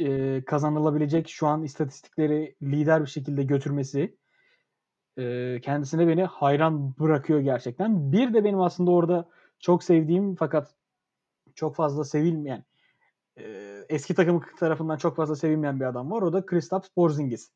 [0.00, 4.16] e, kazanılabilecek şu an istatistikleri lider bir şekilde götürmesi
[5.18, 8.12] e, kendisine beni hayran bırakıyor gerçekten.
[8.12, 9.28] Bir de benim aslında orada
[9.58, 10.74] çok sevdiğim fakat
[11.54, 12.64] çok fazla sevilmeyen
[13.38, 16.22] e, eski takım tarafından çok fazla sevilmeyen bir adam var.
[16.22, 17.50] O da Kristaps Porzingis.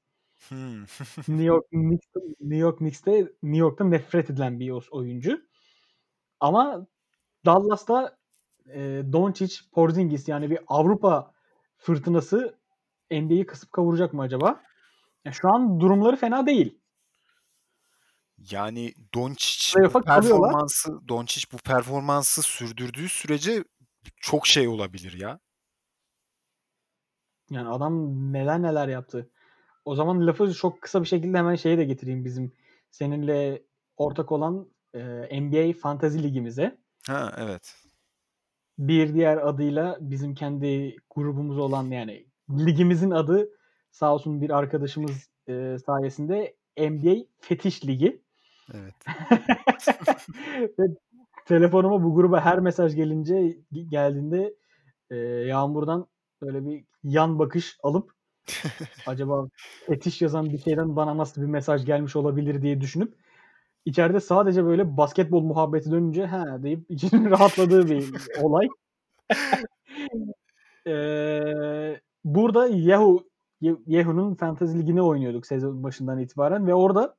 [0.49, 0.83] Hmm.
[1.29, 3.13] New York Knicks'te, New York Knicks'te
[3.43, 5.41] New York'ta nefret edilen bir oyuncu.
[6.41, 6.87] Ama
[7.45, 8.17] Dallas'ta
[8.75, 11.33] e, Doncic, Porzingis yani bir Avrupa
[11.77, 12.59] fırtınası
[13.11, 14.63] NBA'yi kısıp kavuracak mı acaba?
[15.25, 16.79] Ya şu an durumları fena değil.
[18.51, 23.65] Yani Doncic bu performansı Doncic bu performansı sürdürdüğü sürece
[24.17, 25.39] çok şey olabilir ya.
[27.51, 29.31] Yani adam neler neler yaptı.
[29.85, 32.53] O zaman lafı çok kısa bir şekilde hemen şeye de getireyim bizim
[32.91, 33.63] seninle
[33.97, 36.79] ortak olan e, NBA Fantasy Ligimize.
[37.07, 37.77] Ha evet.
[38.79, 43.49] Bir diğer adıyla bizim kendi grubumuz olan yani ligimizin adı
[43.91, 48.23] sağ olsun bir arkadaşımız e, sayesinde NBA Fetiş Ligi.
[48.75, 48.95] Evet.
[50.79, 50.85] Ve
[51.47, 53.57] telefonuma bu gruba her mesaj gelince
[53.89, 54.55] geldiğinde
[55.11, 56.07] e, Yağmur'dan
[56.43, 58.13] böyle bir yan bakış alıp
[59.07, 59.49] acaba
[59.87, 63.15] fetiş yazan bir şeyden bana nasıl bir mesaj gelmiş olabilir diye düşünüp
[63.85, 68.69] içeride sadece böyle basketbol muhabbeti dönünce ha deyip içinin rahatladığı bir olay.
[70.87, 73.25] ee, burada Yahoo
[73.87, 77.17] Yahoo'nun Fantasy Ligi'ni oynuyorduk sezon başından itibaren ve orada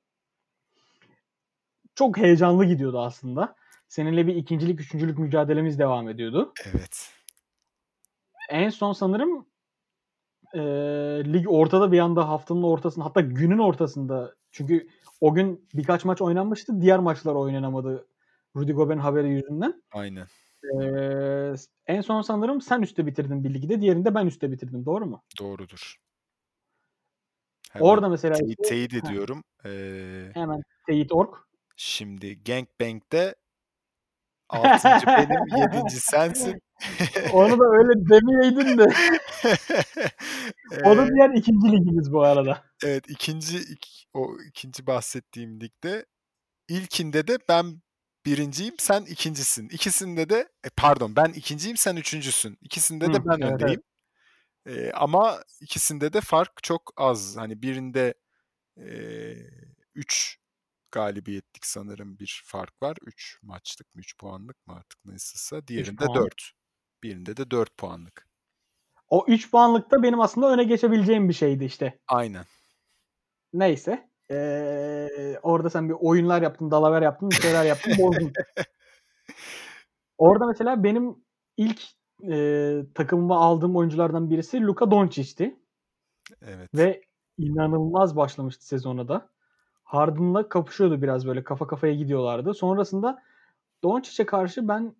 [1.95, 3.55] çok heyecanlı gidiyordu aslında.
[3.87, 6.53] Seninle bir ikincilik, üçüncülük mücadelemiz devam ediyordu.
[6.65, 7.11] Evet.
[8.49, 9.45] En son sanırım
[10.53, 10.59] e,
[11.33, 14.87] lig ortada bir anda haftanın ortasında hatta günün ortasında çünkü
[15.21, 16.81] o gün birkaç maç oynanmıştı.
[16.81, 18.07] Diğer maçlar oynanamadı.
[18.55, 19.83] Rudy Gobert'in haberi yüzünden.
[19.91, 20.27] Aynen.
[20.63, 21.53] Ee,
[21.87, 23.81] en son sanırım sen üstte bitirdin bir ligde.
[23.81, 24.85] Diğerinde ben üstte bitirdim.
[24.85, 25.23] Doğru mu?
[25.39, 25.95] Doğrudur.
[27.71, 29.43] Hemen Orada mesela işte, teyit ediyorum.
[29.65, 31.35] Ee, hemen Teyit Ork.
[31.75, 33.35] şimdi Gangbang'de
[34.49, 34.87] 6.
[35.07, 35.89] benim, 7.
[35.99, 36.61] sensin.
[37.33, 38.83] Onu da öyle demeyeydin de.
[40.85, 42.63] o da Ee, diğer ikinci ligimiz bu arada.
[42.83, 46.05] evet ikinci ik- o ikinci bahsettiğim ligde
[46.67, 47.81] ilkinde de ben
[48.25, 49.69] birinciyim sen ikincisin.
[49.69, 52.57] İkisinde de e, pardon ben ikinciyim sen üçüncüsün.
[52.61, 53.83] İkisinde Hı, de ben evet, öndeyim.
[54.67, 57.37] Ee, ama ikisinde de fark çok az.
[57.37, 58.13] Hani birinde
[59.95, 60.37] 3
[60.91, 62.97] galibiyetlik sanırım bir fark var.
[63.05, 65.67] 3 maçlık mı 3 puanlık mı artık nasılsa.
[65.67, 66.15] Diğerinde puan.
[66.23, 66.51] 4.
[67.03, 68.27] Birinde de 4 puanlık.
[69.09, 71.99] O 3 puanlıkta benim aslında öne geçebileceğim bir şeydi işte.
[72.07, 72.45] Aynen.
[73.53, 74.09] Neyse.
[74.31, 78.31] Ee, orada sen bir oyunlar yaptın, dalaver yaptın, bir şeyler yaptın, bozdun.
[80.17, 81.15] Orada mesela benim
[81.57, 81.81] ilk
[82.31, 85.59] e, takımıma aldığım oyunculardan birisi Luka Doncic'ti.
[86.41, 86.69] Evet.
[86.75, 87.01] Ve
[87.37, 89.29] inanılmaz başlamıştı sezona da.
[89.83, 92.53] Harden'la kapışıyordu biraz böyle kafa kafaya gidiyorlardı.
[92.53, 93.23] Sonrasında
[93.83, 94.95] Doncic'e karşı ben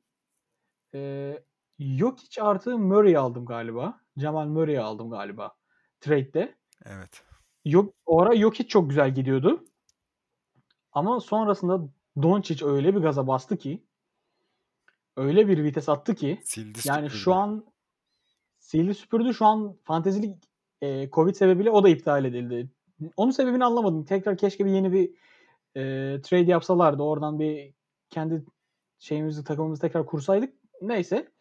[0.94, 1.34] e,
[1.80, 4.00] Jokic artı Murray aldım galiba.
[4.18, 5.56] Jamal Murray'i aldım galiba.
[6.00, 6.56] trade'de.
[6.86, 7.24] Evet.
[7.66, 9.66] Yok o ara Jokic çok güzel gidiyordu.
[10.92, 11.90] Ama sonrasında
[12.22, 13.84] Doncic öyle bir gaza bastı ki
[15.18, 17.18] öyle bir vites attı ki Sildi yani süpürdü.
[17.24, 17.66] şu an
[18.60, 19.34] sildi süpürdü.
[19.34, 20.44] Şu an fantezilik
[20.82, 22.72] eee, Covid sebebiyle o da iptal edildi.
[23.18, 24.06] Onun sebebini anlamadım.
[24.06, 25.10] Tekrar keşke bir yeni bir
[25.76, 27.04] eee, trade yapsalardı.
[27.04, 27.74] Oradan bir
[28.10, 28.46] kendi
[29.00, 30.54] şeyimizi takımımızı tekrar kursaydık.
[30.82, 31.32] Neyse.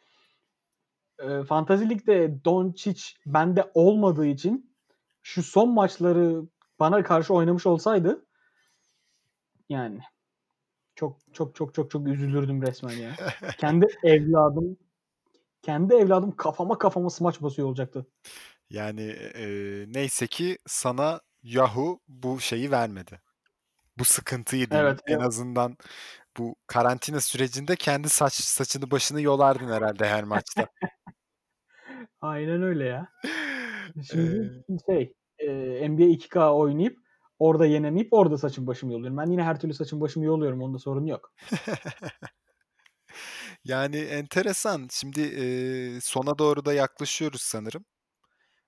[1.23, 4.77] Eee, Fantasy Lig'de Doncic bende olmadığı için
[5.23, 6.43] şu son maçları
[6.81, 8.27] bana karşı oynamış olsaydı
[9.69, 10.01] yani
[10.95, 13.17] çok çok çok çok çok üzülürdüm resmen ya.
[13.59, 14.77] Kendi evladım
[15.63, 18.07] kendi evladım kafama kafama smaç basıyor olacaktı.
[18.71, 23.21] Yani, eee, neyse ki sana Yahoo bu şeyi vermedi.
[23.99, 24.87] Bu sıkıntıyı diyeyim.
[24.89, 25.77] Evet, En o azından
[26.39, 30.67] bu karantina sürecinde kendi saç saçını başını yolardın herhâlde her maçta.
[32.27, 33.09] Aynen öyle ya.
[34.13, 34.51] Şimdi
[34.91, 36.99] şey, eee, NBA 2K oynayıp
[37.39, 39.17] orada yenemeyip orada saçımı başımı yoluyorum.
[39.17, 40.63] Ben yine her türlü saçımı başımı yoluyorum.
[40.63, 41.33] Onda sorun yok.
[43.65, 44.89] Yani enteresan.
[44.93, 47.85] Şimdi, eee, sona doğru da yaklaşıyoruz sanırım.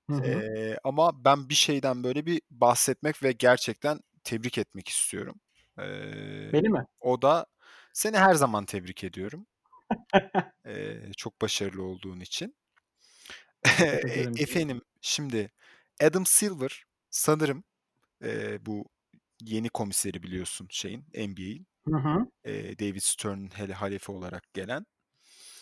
[0.08, 0.44] Hı hı.
[0.56, 5.40] Eee, ama ben bir şeyden böyle bir bahsetmek ve gerçekten tebrik etmek istiyorum.
[5.78, 6.86] Eee, Beni mi?
[7.00, 7.46] o da
[7.92, 9.46] seni her zaman tebrik ediyorum.
[10.66, 12.54] Eee, çok başarılı olduğun için.
[14.36, 15.50] Efendim, şimdi
[16.02, 17.64] Adam Silver sanırım,
[18.24, 18.86] eee, bu
[19.42, 21.68] yeni komiseri biliyorsun şeyin, NBA'in.
[21.86, 22.30] Hı hı.
[22.46, 24.86] Eee, David Stern'ın hele halefi olarak gelen.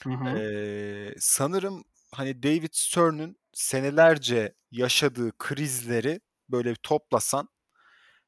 [0.05, 0.41] Hı hı.
[0.41, 7.49] Eee, sanırım, hani, David Stern'ün senelerce yaşadığı krizleri böyle bir toplasan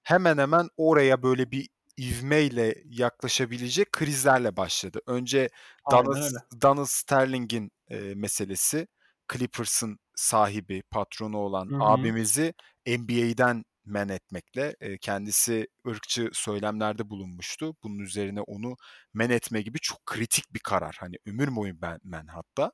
[0.04, 1.68] hemen hemen oraya böyle bir
[2.00, 5.00] ivmeyle yaklaşabilecek krizlerle başladı.
[5.06, 5.50] Önce
[5.84, 6.38] Aynen Donald öyle.
[6.62, 8.88] Donald Sterling'in, eee, meselesi.
[9.32, 12.12] Clippers'ın sahibi, patronu olan Hı hı.
[12.14, 12.54] abimizi
[12.86, 17.76] NBA'den men etmekle, eee, kendisi ırkçı söylemlerde bulunmuştu.
[17.82, 18.76] Bunun üzerine onu
[19.14, 20.96] men etme gibi çok kritik bir karar.
[21.00, 22.72] Hani ömür boyu ben men hatta.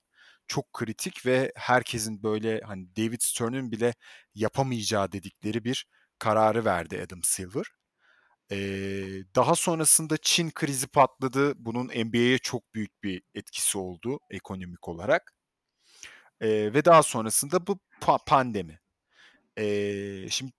[0.48, 3.94] Çok kritik ve herkesin böyle, hani, David Stern'ün bile
[4.34, 5.86] yapamayacağı dedikleri bir
[6.18, 7.64] kararı verdi Adam Silver.
[8.50, 11.52] Eee, daha sonrasında Çin krizi patladı.
[11.56, 15.32] Bunun NBA'ye çok büyük bir etkisi oldu ekonomik olarak.
[16.44, 18.80] Eee, ve daha sonrasında bu pa pandemi.
[19.58, 20.52] Eee, şimdi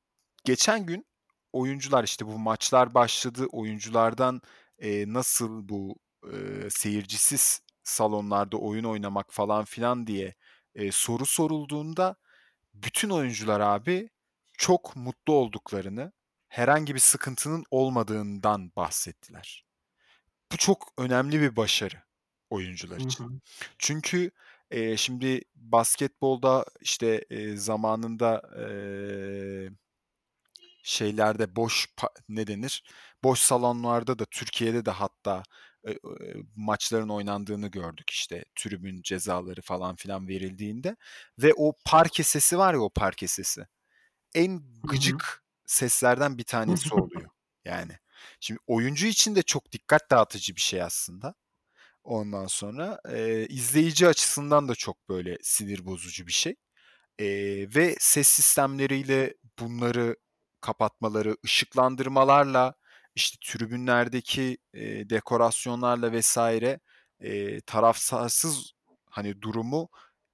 [0.45, 1.08] geçen gün
[1.54, 3.48] oyuncular, işte, bu maçlar başladı.
[3.54, 4.41] Oyunculardan,
[4.82, 5.98] eee, nasıl bu,
[6.34, 10.36] eee, seyircisiz salonlarda oyun oynamak falan filan diye,
[10.76, 12.17] eee, soru sorulduğunda
[12.76, 14.10] bütün oyuncular abi
[14.60, 16.13] çok mutlu olduklarını,
[16.50, 19.65] herhangi bir sıkıntının olmadığından bahsettiler.
[20.54, 22.04] Bu çok önemli bir başarı
[22.52, 23.24] oyuncular Hı için.
[23.24, 23.39] hı.
[23.80, 24.32] Çünkü,
[24.76, 29.70] eee, şimdi basketbolda, işte, eee, zamanında, eee,
[30.84, 31.88] şeylerde boş
[32.30, 32.84] ne denir?
[33.24, 35.44] Boş salonlarda da Türkiye'de de hatta,
[35.88, 35.98] eee,
[36.56, 38.10] maçların oynandığını gördük.
[38.10, 40.96] İşte, tribün cezaları falan filan verildiğinde
[41.40, 43.68] ve o parke sesi var ya, o parke sesi,
[44.36, 47.30] en gıcık seslerden bir tanesi oluyor,
[47.66, 47.94] yani.
[48.40, 51.36] Şimdi oyuncu için de çok dikkat dağıtıcı bir şey aslında.
[52.06, 56.56] Ondan sonra, eee, izleyici açısından da çok böyle sinir bozucu bir şey.
[57.20, 60.18] Eee, ve ses sistemleriyle bunları
[60.62, 62.76] kapatmaları, ışıklandırmalarla,
[63.15, 66.38] işte, tribünlerdeki, eee, dekorasyonlarla vs.
[67.22, 68.74] eee, taraftarsız,
[69.12, 69.89] hani, durumu,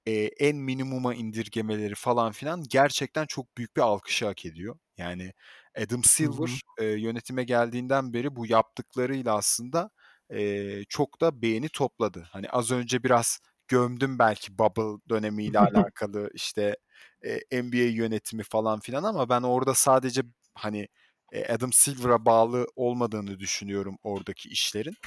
[0.05, 4.79] eee, en minimuma indirgemeleri falan filan gerçekten çok büyük bir alkışı hak ediyor.
[4.97, 5.34] Yani
[5.77, 6.49] Adam Hı hı.
[6.49, 9.89] Silver, eee, yönetime geldiğinden beri bu yaptıklarıyla aslında,
[10.31, 12.27] eee, çok da beğeni topladı.
[12.31, 16.75] Hani, az önce biraz gömdüm belki bubble dönemiyle alakalı, işte,
[17.23, 20.21] eee, NBA yönetimi falan filan ama ben orada sadece,
[20.55, 20.87] hani,
[21.33, 24.97] eee, Adam Silver'a bağlı olmadığını düşünüyorum oradaki işlerin,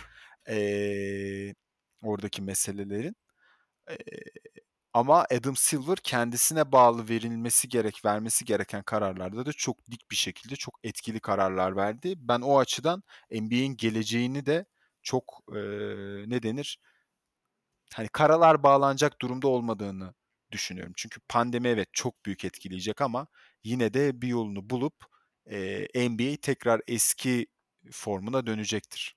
[0.48, 1.54] eee,
[2.02, 3.16] oradaki meselelerin.
[3.90, 3.96] Eee,
[4.94, 10.56] ama Adam Silver kendisine bağlı verilmesi gerek vermesi gereken kararlarda da çok dik bir şekilde
[10.56, 12.14] çok etkili kararlar verdi.
[12.18, 14.66] Ben o açıdan NBA'in geleceğini de
[15.04, 16.78] çok, eee, ne denir?
[17.94, 20.14] Hani, karalar bağlanacak durumda olmadığını
[20.52, 20.92] düşünüyorum.
[20.96, 23.26] Çünkü pandemi evet, çok büyük etkileyecek ama
[23.64, 24.94] yine de bir yolunu bulup,
[25.50, 27.46] eee, NBA tekrar eski
[27.92, 29.14] formuna dönecektir.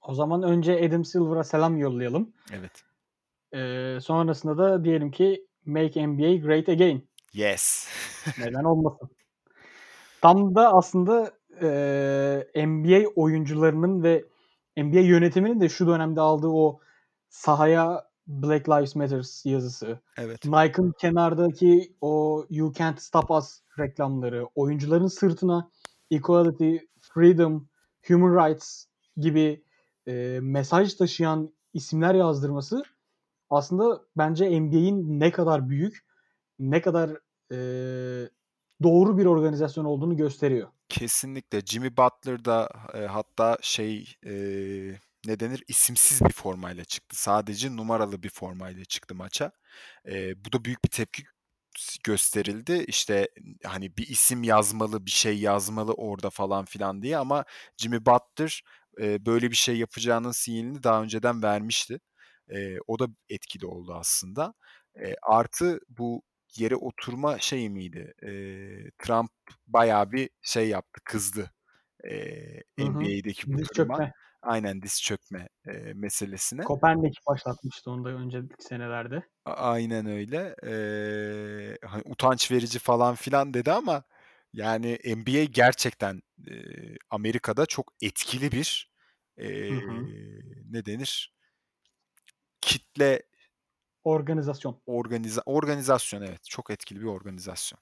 [0.00, 2.32] O zaman önce Adam Silver'a selam yollayalım.
[2.52, 2.84] Evet.
[3.52, 7.88] Eee, sonrasında da diyelim ki "Make NBA Great Again." Yes.
[8.36, 9.10] Neden olmasın?
[10.20, 14.24] Tam da aslında, eee, NBA oyuncularının ve
[14.78, 16.80] NBA yönetiminin de şu dönemde aldığı o
[17.28, 20.44] sahaya Black Lives Matters yazısı, Evet.
[20.44, 25.70] Nike'ın kenardaki o "You Can't Stop Us" reklamları, oyuncuların sırtına
[26.10, 27.68] equality, freedom,
[28.08, 28.84] human rights
[29.16, 29.64] gibi,
[30.06, 32.82] eee, mesaj taşıyan isimler yazdırması
[33.50, 36.06] aslında bence NBA'in ne kadar büyük,
[36.58, 37.10] ne kadar,
[37.50, 38.30] eee,
[38.84, 40.68] doğru bir organizasyon olduğunu gösteriyor.
[40.88, 41.60] Kesinlikle.
[41.60, 47.16] Jimmy Butler da, eee, hatta şey, eee, ne denir, isimsiz bir formayla çıktı.
[47.22, 49.52] Sadece numaralı bir formayla çıktı maça.
[50.06, 51.22] Eee, bu da büyük bir tepki
[52.04, 52.84] gösterildi.
[52.88, 53.28] İşte,
[53.64, 57.44] hani, bir isim yazmalı, bir şey yazmalı orada falan filan diye ama
[57.78, 58.62] Jimmy Butler,
[59.00, 62.00] eee, böyle bir şey yapacağının sinyalini daha önceden vermişti.
[62.50, 64.54] Eee, o da etkili oldu aslında.
[64.96, 66.22] Eee, artı bu
[66.58, 68.14] yere oturma şeyi miydi?
[68.22, 69.30] Eee, Trump
[69.66, 71.52] bayağı bir şey yaptı, kızdı,
[72.78, 73.12] hı.
[73.18, 74.00] NBA'deki bu Diz duruma.
[74.00, 74.12] çökme.
[74.42, 76.64] Aynen, diz çökme, eee, meselesine.
[76.64, 79.22] Kopernik başlatmıştı onu da önceki senelerde.
[79.44, 80.54] A aynen öyle.
[80.62, 84.02] Eee, hani, "Utanç verici." falan filan dedi ama
[84.52, 88.92] yani NBA gerçekten, eee, Amerika'da çok etkili bir,
[89.68, 90.08] Hı hı.
[90.70, 91.34] ne denir?
[92.60, 93.22] Kitle
[94.04, 94.80] Organizasyon.
[94.86, 96.44] Organiza organizasyon, evet.
[96.44, 97.80] Çok etkili bir organizasyon.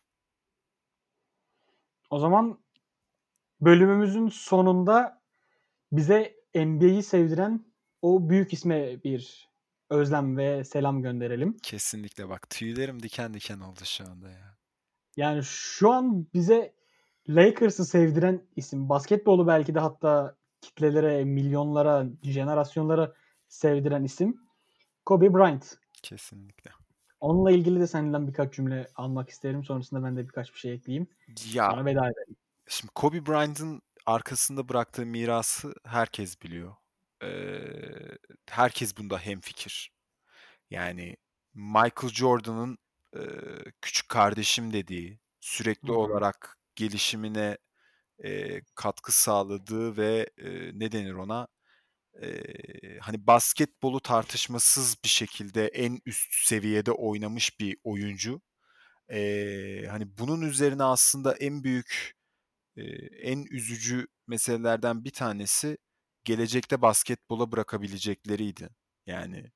[2.10, 2.58] O zaman
[3.60, 5.22] bölümümüzün sonunda
[5.92, 7.64] bize NBA'yi sevdiren
[8.02, 9.48] o büyük isme bir
[9.90, 11.56] özlem ve selam gönderelim.
[11.62, 14.56] Kesinlikle bak, tüylerim diken diken oldu şu anda ya.
[15.16, 16.74] Yani, şu an bize
[17.28, 23.12] Lakers'ı sevdiren isim, basketbolu belki de hatta kitlelere, milyonlara, jenerasyonlara
[23.48, 24.40] sevdiren isim
[25.06, 25.81] Kobe Bryant.
[26.02, 26.72] Kesinlikle.
[27.20, 29.64] Onunla ilgili de senden birkaç cümle almak isterim.
[29.64, 31.08] Sonrasında ben de birkaç bir şey ekleyeyim.
[31.54, 32.36] Ya, Sonra veda edelim.
[32.68, 36.74] şimdi Kobe Bryant'ın arkasında bıraktığı mirası herkes biliyor.
[37.22, 38.18] Eee,
[38.50, 39.92] herkes bunda hemfikir.
[40.70, 41.16] Yani,
[41.54, 42.78] Michael Jordan'ın,
[43.16, 47.58] eee, küçük kardeşim dediği, sürekli olarak gelişimine,
[48.24, 51.48] eee, katkı sağladığı ve, eee, ne denir ona?
[53.00, 58.40] Hani, basketbolu tartışmasız bir şekilde en üst seviyede oynamış bir oyuncu.
[59.10, 62.14] Eee, hani, bunun üzerine aslında en büyük,
[62.76, 65.78] eee, en üzücü meselelerden bir tanesi
[66.24, 68.70] gelecekte basketbola bırakabilecekleriydi.
[69.06, 69.52] Yani,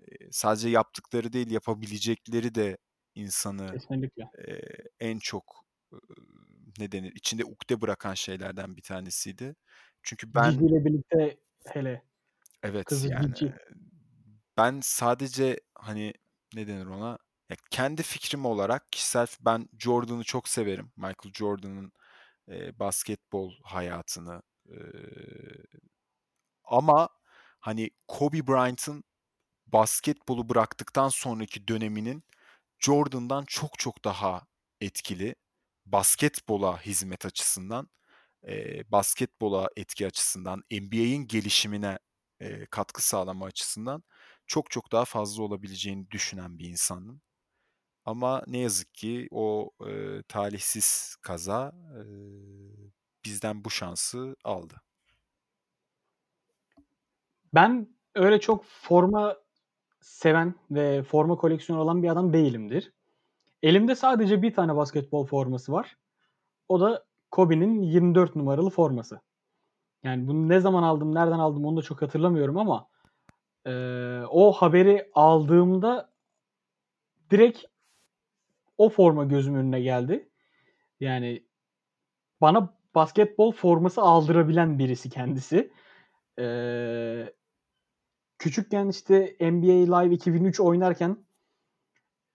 [0.00, 2.78] eee, sadece yaptıkları değil, yapabilecekleri de
[3.16, 4.30] insanı, Kesinlikle.
[4.38, 4.62] eee,
[5.00, 6.00] en çok, ııı,
[6.80, 9.56] ne denir, içinde ukde bırakan şeylerden bir tanesiydi.
[10.04, 11.36] Çünkü ben Gigi ile birlikte
[11.66, 12.02] hele.
[12.62, 13.54] Evet, Kızı yani, Gigi.
[14.56, 16.14] ben sadece, hani,
[16.54, 17.18] ne denir ona?
[17.50, 20.92] Ya, kendi fikrim olarak kişisel ben Jordan'ı çok severim.
[20.96, 21.92] Michael Jordan'ın,
[22.48, 24.42] eee, basketbol hayatını.
[24.68, 25.64] Eee,
[26.64, 27.08] ama,
[27.60, 29.04] hani, Kobe Bryant'ın
[29.66, 32.24] basketbolu bıraktıktan sonraki döneminin
[32.80, 34.46] Jordan'dan çok çok daha
[34.82, 35.36] etkili,
[35.86, 37.90] basketbola hizmet açısından,
[38.48, 41.98] eee, basketbola etki açısından, NBA'in gelişimine,
[42.40, 44.02] eee, katkı sağlama açısından
[44.46, 47.22] çok çok daha fazla olabileceğini düşünen bir insandım.
[48.06, 52.04] Ama ne yazık ki o, eee, talihsiz kaza, eee,
[53.24, 54.82] bizden bu şansı aldı.
[57.54, 59.36] Ben öyle çok forma
[60.00, 62.92] seven ve forma koleksiyonu olan bir adam değilimdir.
[63.64, 65.96] Elimde sadece 1 tane basketbol forması var.
[66.68, 69.20] O da Kobe'nin 24 numaralı forması.
[70.04, 72.88] Yani bunu ne zaman aldım, nereden aldım onu da çok hatırlamıyorum ama,
[73.66, 76.10] eee, o haberi aldığımda
[77.30, 77.64] direkt
[78.78, 80.28] o forma gözümün önüne geldi.
[81.00, 81.44] Yani
[82.40, 85.72] bana basketbol forması aldırabilen birisi kendisi.
[86.38, 87.34] Eee
[88.38, 91.16] küçükken, işte, NBA Live 2003 oynarken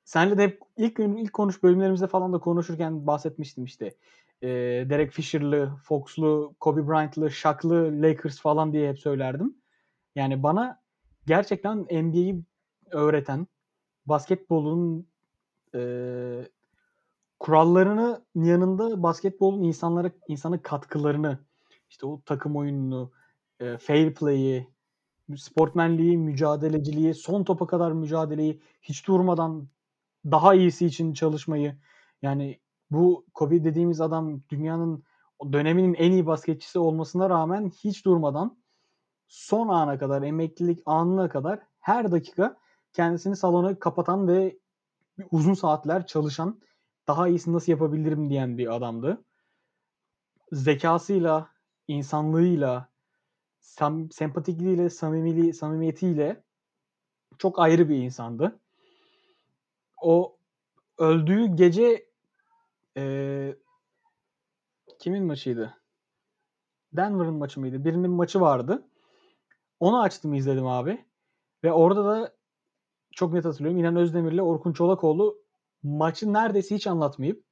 [0.05, 3.95] seninle de hep ilk ilk konuş bölümlerimizde falan da konuşurken bahsetmiştim, işte.
[4.41, 9.55] Eee, Derek Fisher'lı, Fox'lu, Kobe Bryant'lı, Shaq'lı Lakers falan diye hep söylerdim.
[10.15, 10.81] Yani bana
[11.27, 12.43] gerçekten NBA'yi
[12.91, 13.47] öğreten,
[14.07, 15.07] basketbolun,
[15.75, 16.49] eee,
[17.39, 21.39] kurallarının yanında basketbolun insanlara insana katkılarını,
[21.89, 23.11] işte, o takım oyununu,
[23.61, 24.67] eee, fair play'i,
[25.37, 29.69] sportmenliği, mücadeleciliği, son topa kadar mücadeleyi, hiç durmadan
[30.25, 31.77] daha iyisi için çalışmayı,
[32.21, 32.59] yani
[32.95, 35.03] bu Kobe dediğimiz adam dünyanın
[35.51, 38.57] döneminin en iyi basketçisi olmasına rağmen hiç durmadan
[39.27, 42.57] son ana kadar, emeklilik anına kadar her dakika
[42.93, 44.59] kendisini salona kapatan ve
[45.31, 46.61] uzun saatler çalışan,
[47.07, 49.25] daha iyisini nasıl yapabilirim diyen bir adamdı.
[50.51, 51.49] Zekâsıyla,
[51.87, 52.89] insanlığıyla,
[53.59, 56.43] sem sempatikliğiyle, samimiliği samimiyetiyle
[57.37, 58.59] çok ayrı bir insandı.
[60.01, 60.37] O
[60.97, 62.04] öldüğü gece
[62.95, 63.55] eee
[64.99, 65.77] kimin maçıydı?
[66.93, 67.85] Denver'ın maçı mıydı?
[67.85, 68.87] Birinin maçı vardı.
[69.79, 71.05] Onu açtım izledim abi.
[71.63, 72.35] Ve orada da
[73.11, 73.79] çok net hatırlıyorum.
[73.79, 75.39] İnan Özdemir'le Orkun Çolakoğlu
[75.83, 77.45] maçı neredeyse hiç anlatmayıp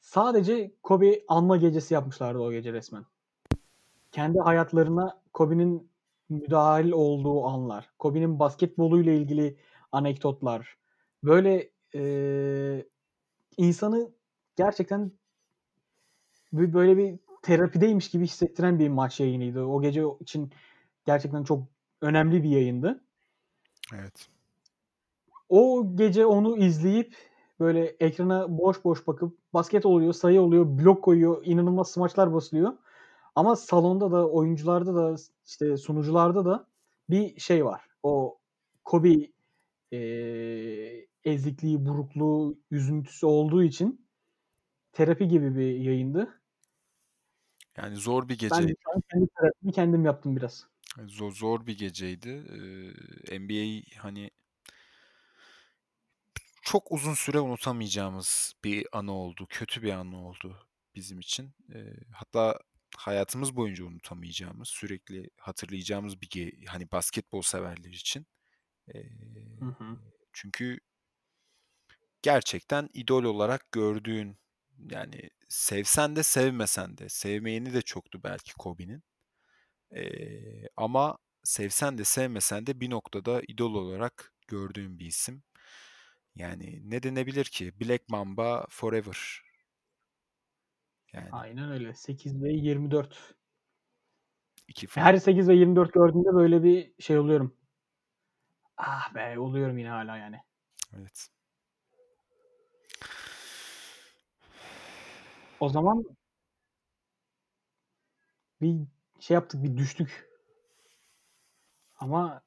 [0.00, 3.04] sadece Kobe anma gecesi yapmışlardı o gece resmen.
[4.12, 5.90] Kendi hayatlarına Kobe'nin
[6.28, 9.56] müdahil olduğu anlar, Kobe'nin basketboluyla ilgili
[9.92, 10.76] anekdotlar,
[11.22, 12.88] böyle eee,
[13.56, 14.10] insanı
[14.56, 15.12] gerçekten
[16.52, 19.64] bir- böyle bir terapideymiş gibi hissettiren bir maç yayınıydı.
[19.64, 20.52] O gece için
[21.06, 21.62] gerçekten çok
[22.00, 23.04] önemli bir yayındı.
[23.94, 24.28] Evet.
[25.48, 27.16] O gece onu izleyip
[27.60, 32.72] böyle ekrana boş boş bakıp basket oluyor, sayı oluyor, blok koyuyor, inanılmaz smaçlar basılıyor.
[33.34, 36.66] Ama salonda da, oyuncularda da, işte sunucularda da
[37.10, 37.86] bir şey var.
[38.02, 38.38] O
[38.84, 39.14] Kobe
[41.24, 44.08] ezikliği, burukluğu, üzüntüsü olduğu için
[44.92, 46.42] terapi gibi bir yayındı.
[47.76, 48.68] Yani zor bir Ben geceydi.
[48.68, 48.74] de
[49.12, 50.66] kendi terapimi kendim yaptım biraz.
[51.06, 52.28] Zor, zor bir geceydi.
[53.28, 54.30] Ee, NBA hani
[56.62, 59.46] çok uzun süre unutamayacağımız bir anı oldu.
[59.50, 61.54] Kötü bir anı oldu bizim için.
[61.74, 62.58] Ee, hatta
[62.96, 68.26] hayatımız boyunca unutamayacağımız, sürekli hatırlayacağımız bir ge- hani basketbol severler için.
[68.94, 69.02] Ee,
[69.60, 69.96] Hı hı.
[70.32, 70.78] çünkü
[72.24, 74.38] gerçekten idol olarak gördüğün
[74.78, 79.02] yani sevsen de sevmesen de sevmeyeni de çoktu belki Kobe'nin.
[79.96, 85.42] Ee, ama sevsen de sevmesen de bir noktada idol olarak gördüğün bir isim.
[86.34, 87.80] Yani ne denebilir ki?
[87.80, 89.42] Black Mamba forever.
[91.12, 91.94] Yani Aynen öyle.
[91.94, 93.36] 8 ve 24.
[94.68, 95.20] iki Her farklı.
[95.20, 97.56] 8 ve 24 gördüğümde böyle bir şey oluyorum.
[98.76, 100.40] Ah be oluyorum yine hala yani.
[100.98, 101.34] Evet.
[105.60, 106.04] O zaman
[108.60, 108.86] bir
[109.20, 110.30] şey yaptık, bir düştük.
[111.96, 112.42] Ama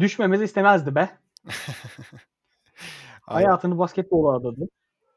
[0.00, 1.18] düşmemizi istemezdi be.
[3.26, 4.68] Ay, Hayatını basketbola adadı.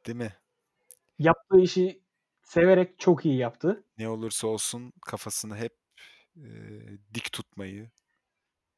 [0.05, 0.33] değil mi?
[1.19, 2.01] Yaptığı işi
[2.43, 3.83] severek çok iyi yaptı.
[3.97, 5.73] Ne olursa olsun kafasını hep
[6.35, 6.47] e,
[7.13, 7.91] dik tutmayı,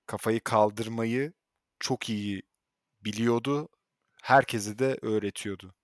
[0.05, 1.33] kafayı kaldırmayı
[1.79, 2.43] çok iyi
[3.01, 3.69] biliyordu.
[4.23, 5.75] Herkese de öğretiyordu.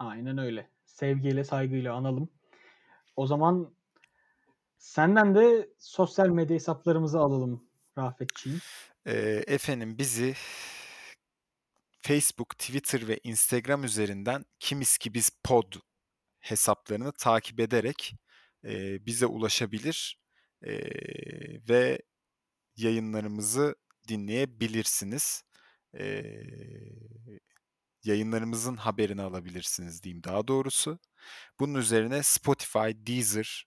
[0.00, 0.70] Aynen öyle.
[0.84, 2.28] Sevgiyle, saygıyla analım.
[3.16, 3.74] O zaman
[4.78, 7.64] senden de sosyal medya hesaplarımızı alalım
[7.98, 8.60] Rafetçiğim.
[9.06, 10.34] Ee, efendim bizi
[12.00, 15.72] Facebook, Twitter ve Instagram üzerinden Kimiz ki biz pod
[16.40, 18.14] hesaplarını takip ederek
[18.64, 20.20] e, bize ulaşabilir
[20.62, 20.72] e,
[21.68, 22.02] ve
[22.76, 23.74] yayınlarımızı
[24.08, 25.42] dinleyebilirsiniz.
[25.98, 26.22] E,
[28.04, 30.98] yayınlarımızın haberini alabilirsiniz diyeyim daha doğrusu.
[31.60, 33.66] Bunun üzerine Spotify, Deezer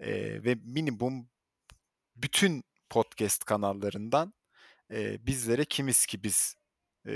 [0.00, 1.28] e, ve minimum
[2.16, 4.34] bütün podcast kanallarından
[4.90, 6.56] e, bizlere kimiz ki biz
[7.06, 7.14] e,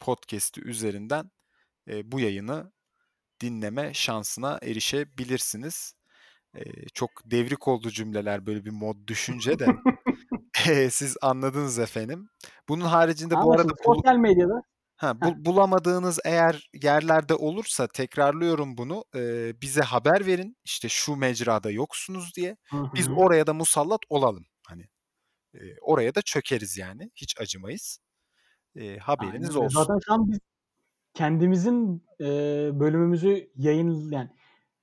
[0.00, 1.30] podcast'i üzerinden
[1.88, 2.72] e, bu yayını
[3.40, 5.94] dinleme şansına erişebilirsiniz.
[6.54, 9.66] E, çok devrik oldu cümleler böyle bir mod düşünce de
[10.68, 12.28] e, siz anladınız efendim.
[12.68, 13.82] Bunun haricinde bu arada Anlaşıldı.
[13.84, 14.62] Sosyal medyada
[14.98, 19.04] Ha, bu- bulamadığınız eğer yerlerde olursa tekrarlıyorum bunu.
[19.14, 22.32] E, bize haber verin işte şu mecrada yoksunuz.
[22.36, 22.56] diye.
[22.94, 24.46] Biz oraya da musallat olalım.
[24.66, 24.84] Hani
[25.54, 27.10] E, oraya da çökeriz yani.
[27.14, 27.98] Hiç acımayız.
[28.76, 29.82] E, haberiniz Aynen olsun.
[29.82, 30.38] Zaten şu an biz
[31.14, 32.24] kendimizin e,
[32.80, 34.30] bölümümüzü yayın yani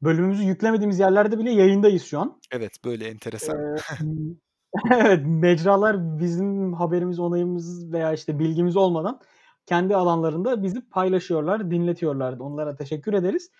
[0.01, 2.41] bölümümüzü yüklemediğimiz yerlerde bile yayındayız şu an.
[2.51, 3.57] Evet böyle enteresan.
[3.57, 3.75] Eee,
[4.91, 9.21] evet mecralar bizim haberimiz, onayımız veya işte bilgimiz olmadan
[9.65, 12.39] kendi alanlarında bizi paylaşıyorlar, dinletiyorlar.
[12.39, 13.51] Onlara teşekkür ederiz.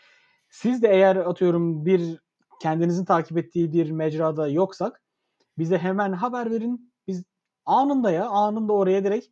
[0.49, 2.19] Siz de eğer atıyorum bir
[2.61, 5.01] kendinizin takip ettiği bir mecrada yoksak
[5.57, 6.93] bize hemen haber verin.
[7.07, 7.23] Biz
[7.65, 9.27] anında ya anında oraya direkt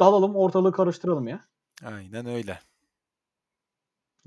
[0.00, 1.44] dalalım ortalığı karıştıralım ya.
[1.84, 2.58] Aynen öyle.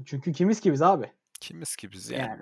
[0.06, 1.12] Çünkü kimiz ki biz abi.
[1.40, 2.22] Kimiz ki biz yani.
[2.22, 2.42] Yani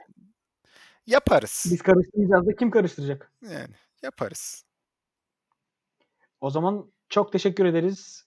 [1.08, 1.68] Yaparız.
[1.72, 3.32] biz karıştırmayacağız da kim karıştıracak?
[3.42, 4.66] Yani yaparız.
[6.42, 8.26] O zaman çok teşekkür ederiz.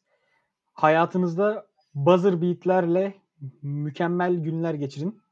[0.74, 3.14] Hayatınızda buzzer beatlerle
[3.62, 5.22] mükemmel günler geçirin.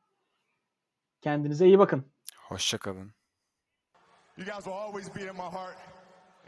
[1.20, 2.12] Kendinize iyi bakın.
[2.48, 3.14] Hoşça kalın.
[4.36, 5.76] You guys will always be in my heart.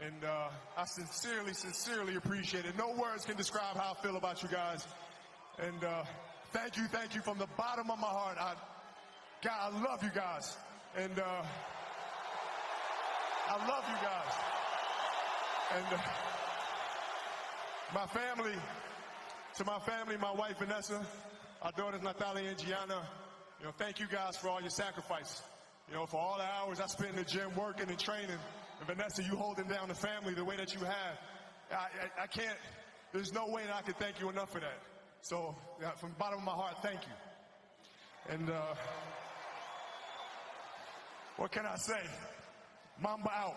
[0.01, 2.77] And uh, I sincerely, sincerely appreciate it.
[2.77, 4.87] No words can describe how I feel about you guys.
[5.57, 6.03] And uh,
[6.51, 8.37] thank you, thank you from the bottom of my heart.
[8.37, 8.55] I,
[9.41, 10.57] God, I love you guys.
[10.97, 11.43] And uh,
[13.47, 14.33] I love you guys.
[15.77, 15.99] And uh,
[17.93, 18.55] my family,
[19.57, 21.05] to my family, my wife Vanessa,
[21.61, 23.01] our daughters Natalia and Gianna,
[23.59, 25.41] you know, thank you guys for all your sacrifice.
[25.87, 28.37] You know, for all the hours I spent in the gym working and training.
[28.79, 31.17] And Vanessa, you holding down the family the way that you have.
[31.71, 32.57] I, I, I can't,
[33.13, 34.79] there's no way that I can thank you enough for that.
[35.21, 38.33] So, yeah, from the bottom of my heart, thank you.
[38.33, 38.75] And uh,
[41.37, 42.01] what can I say?
[43.01, 43.55] Mamba out.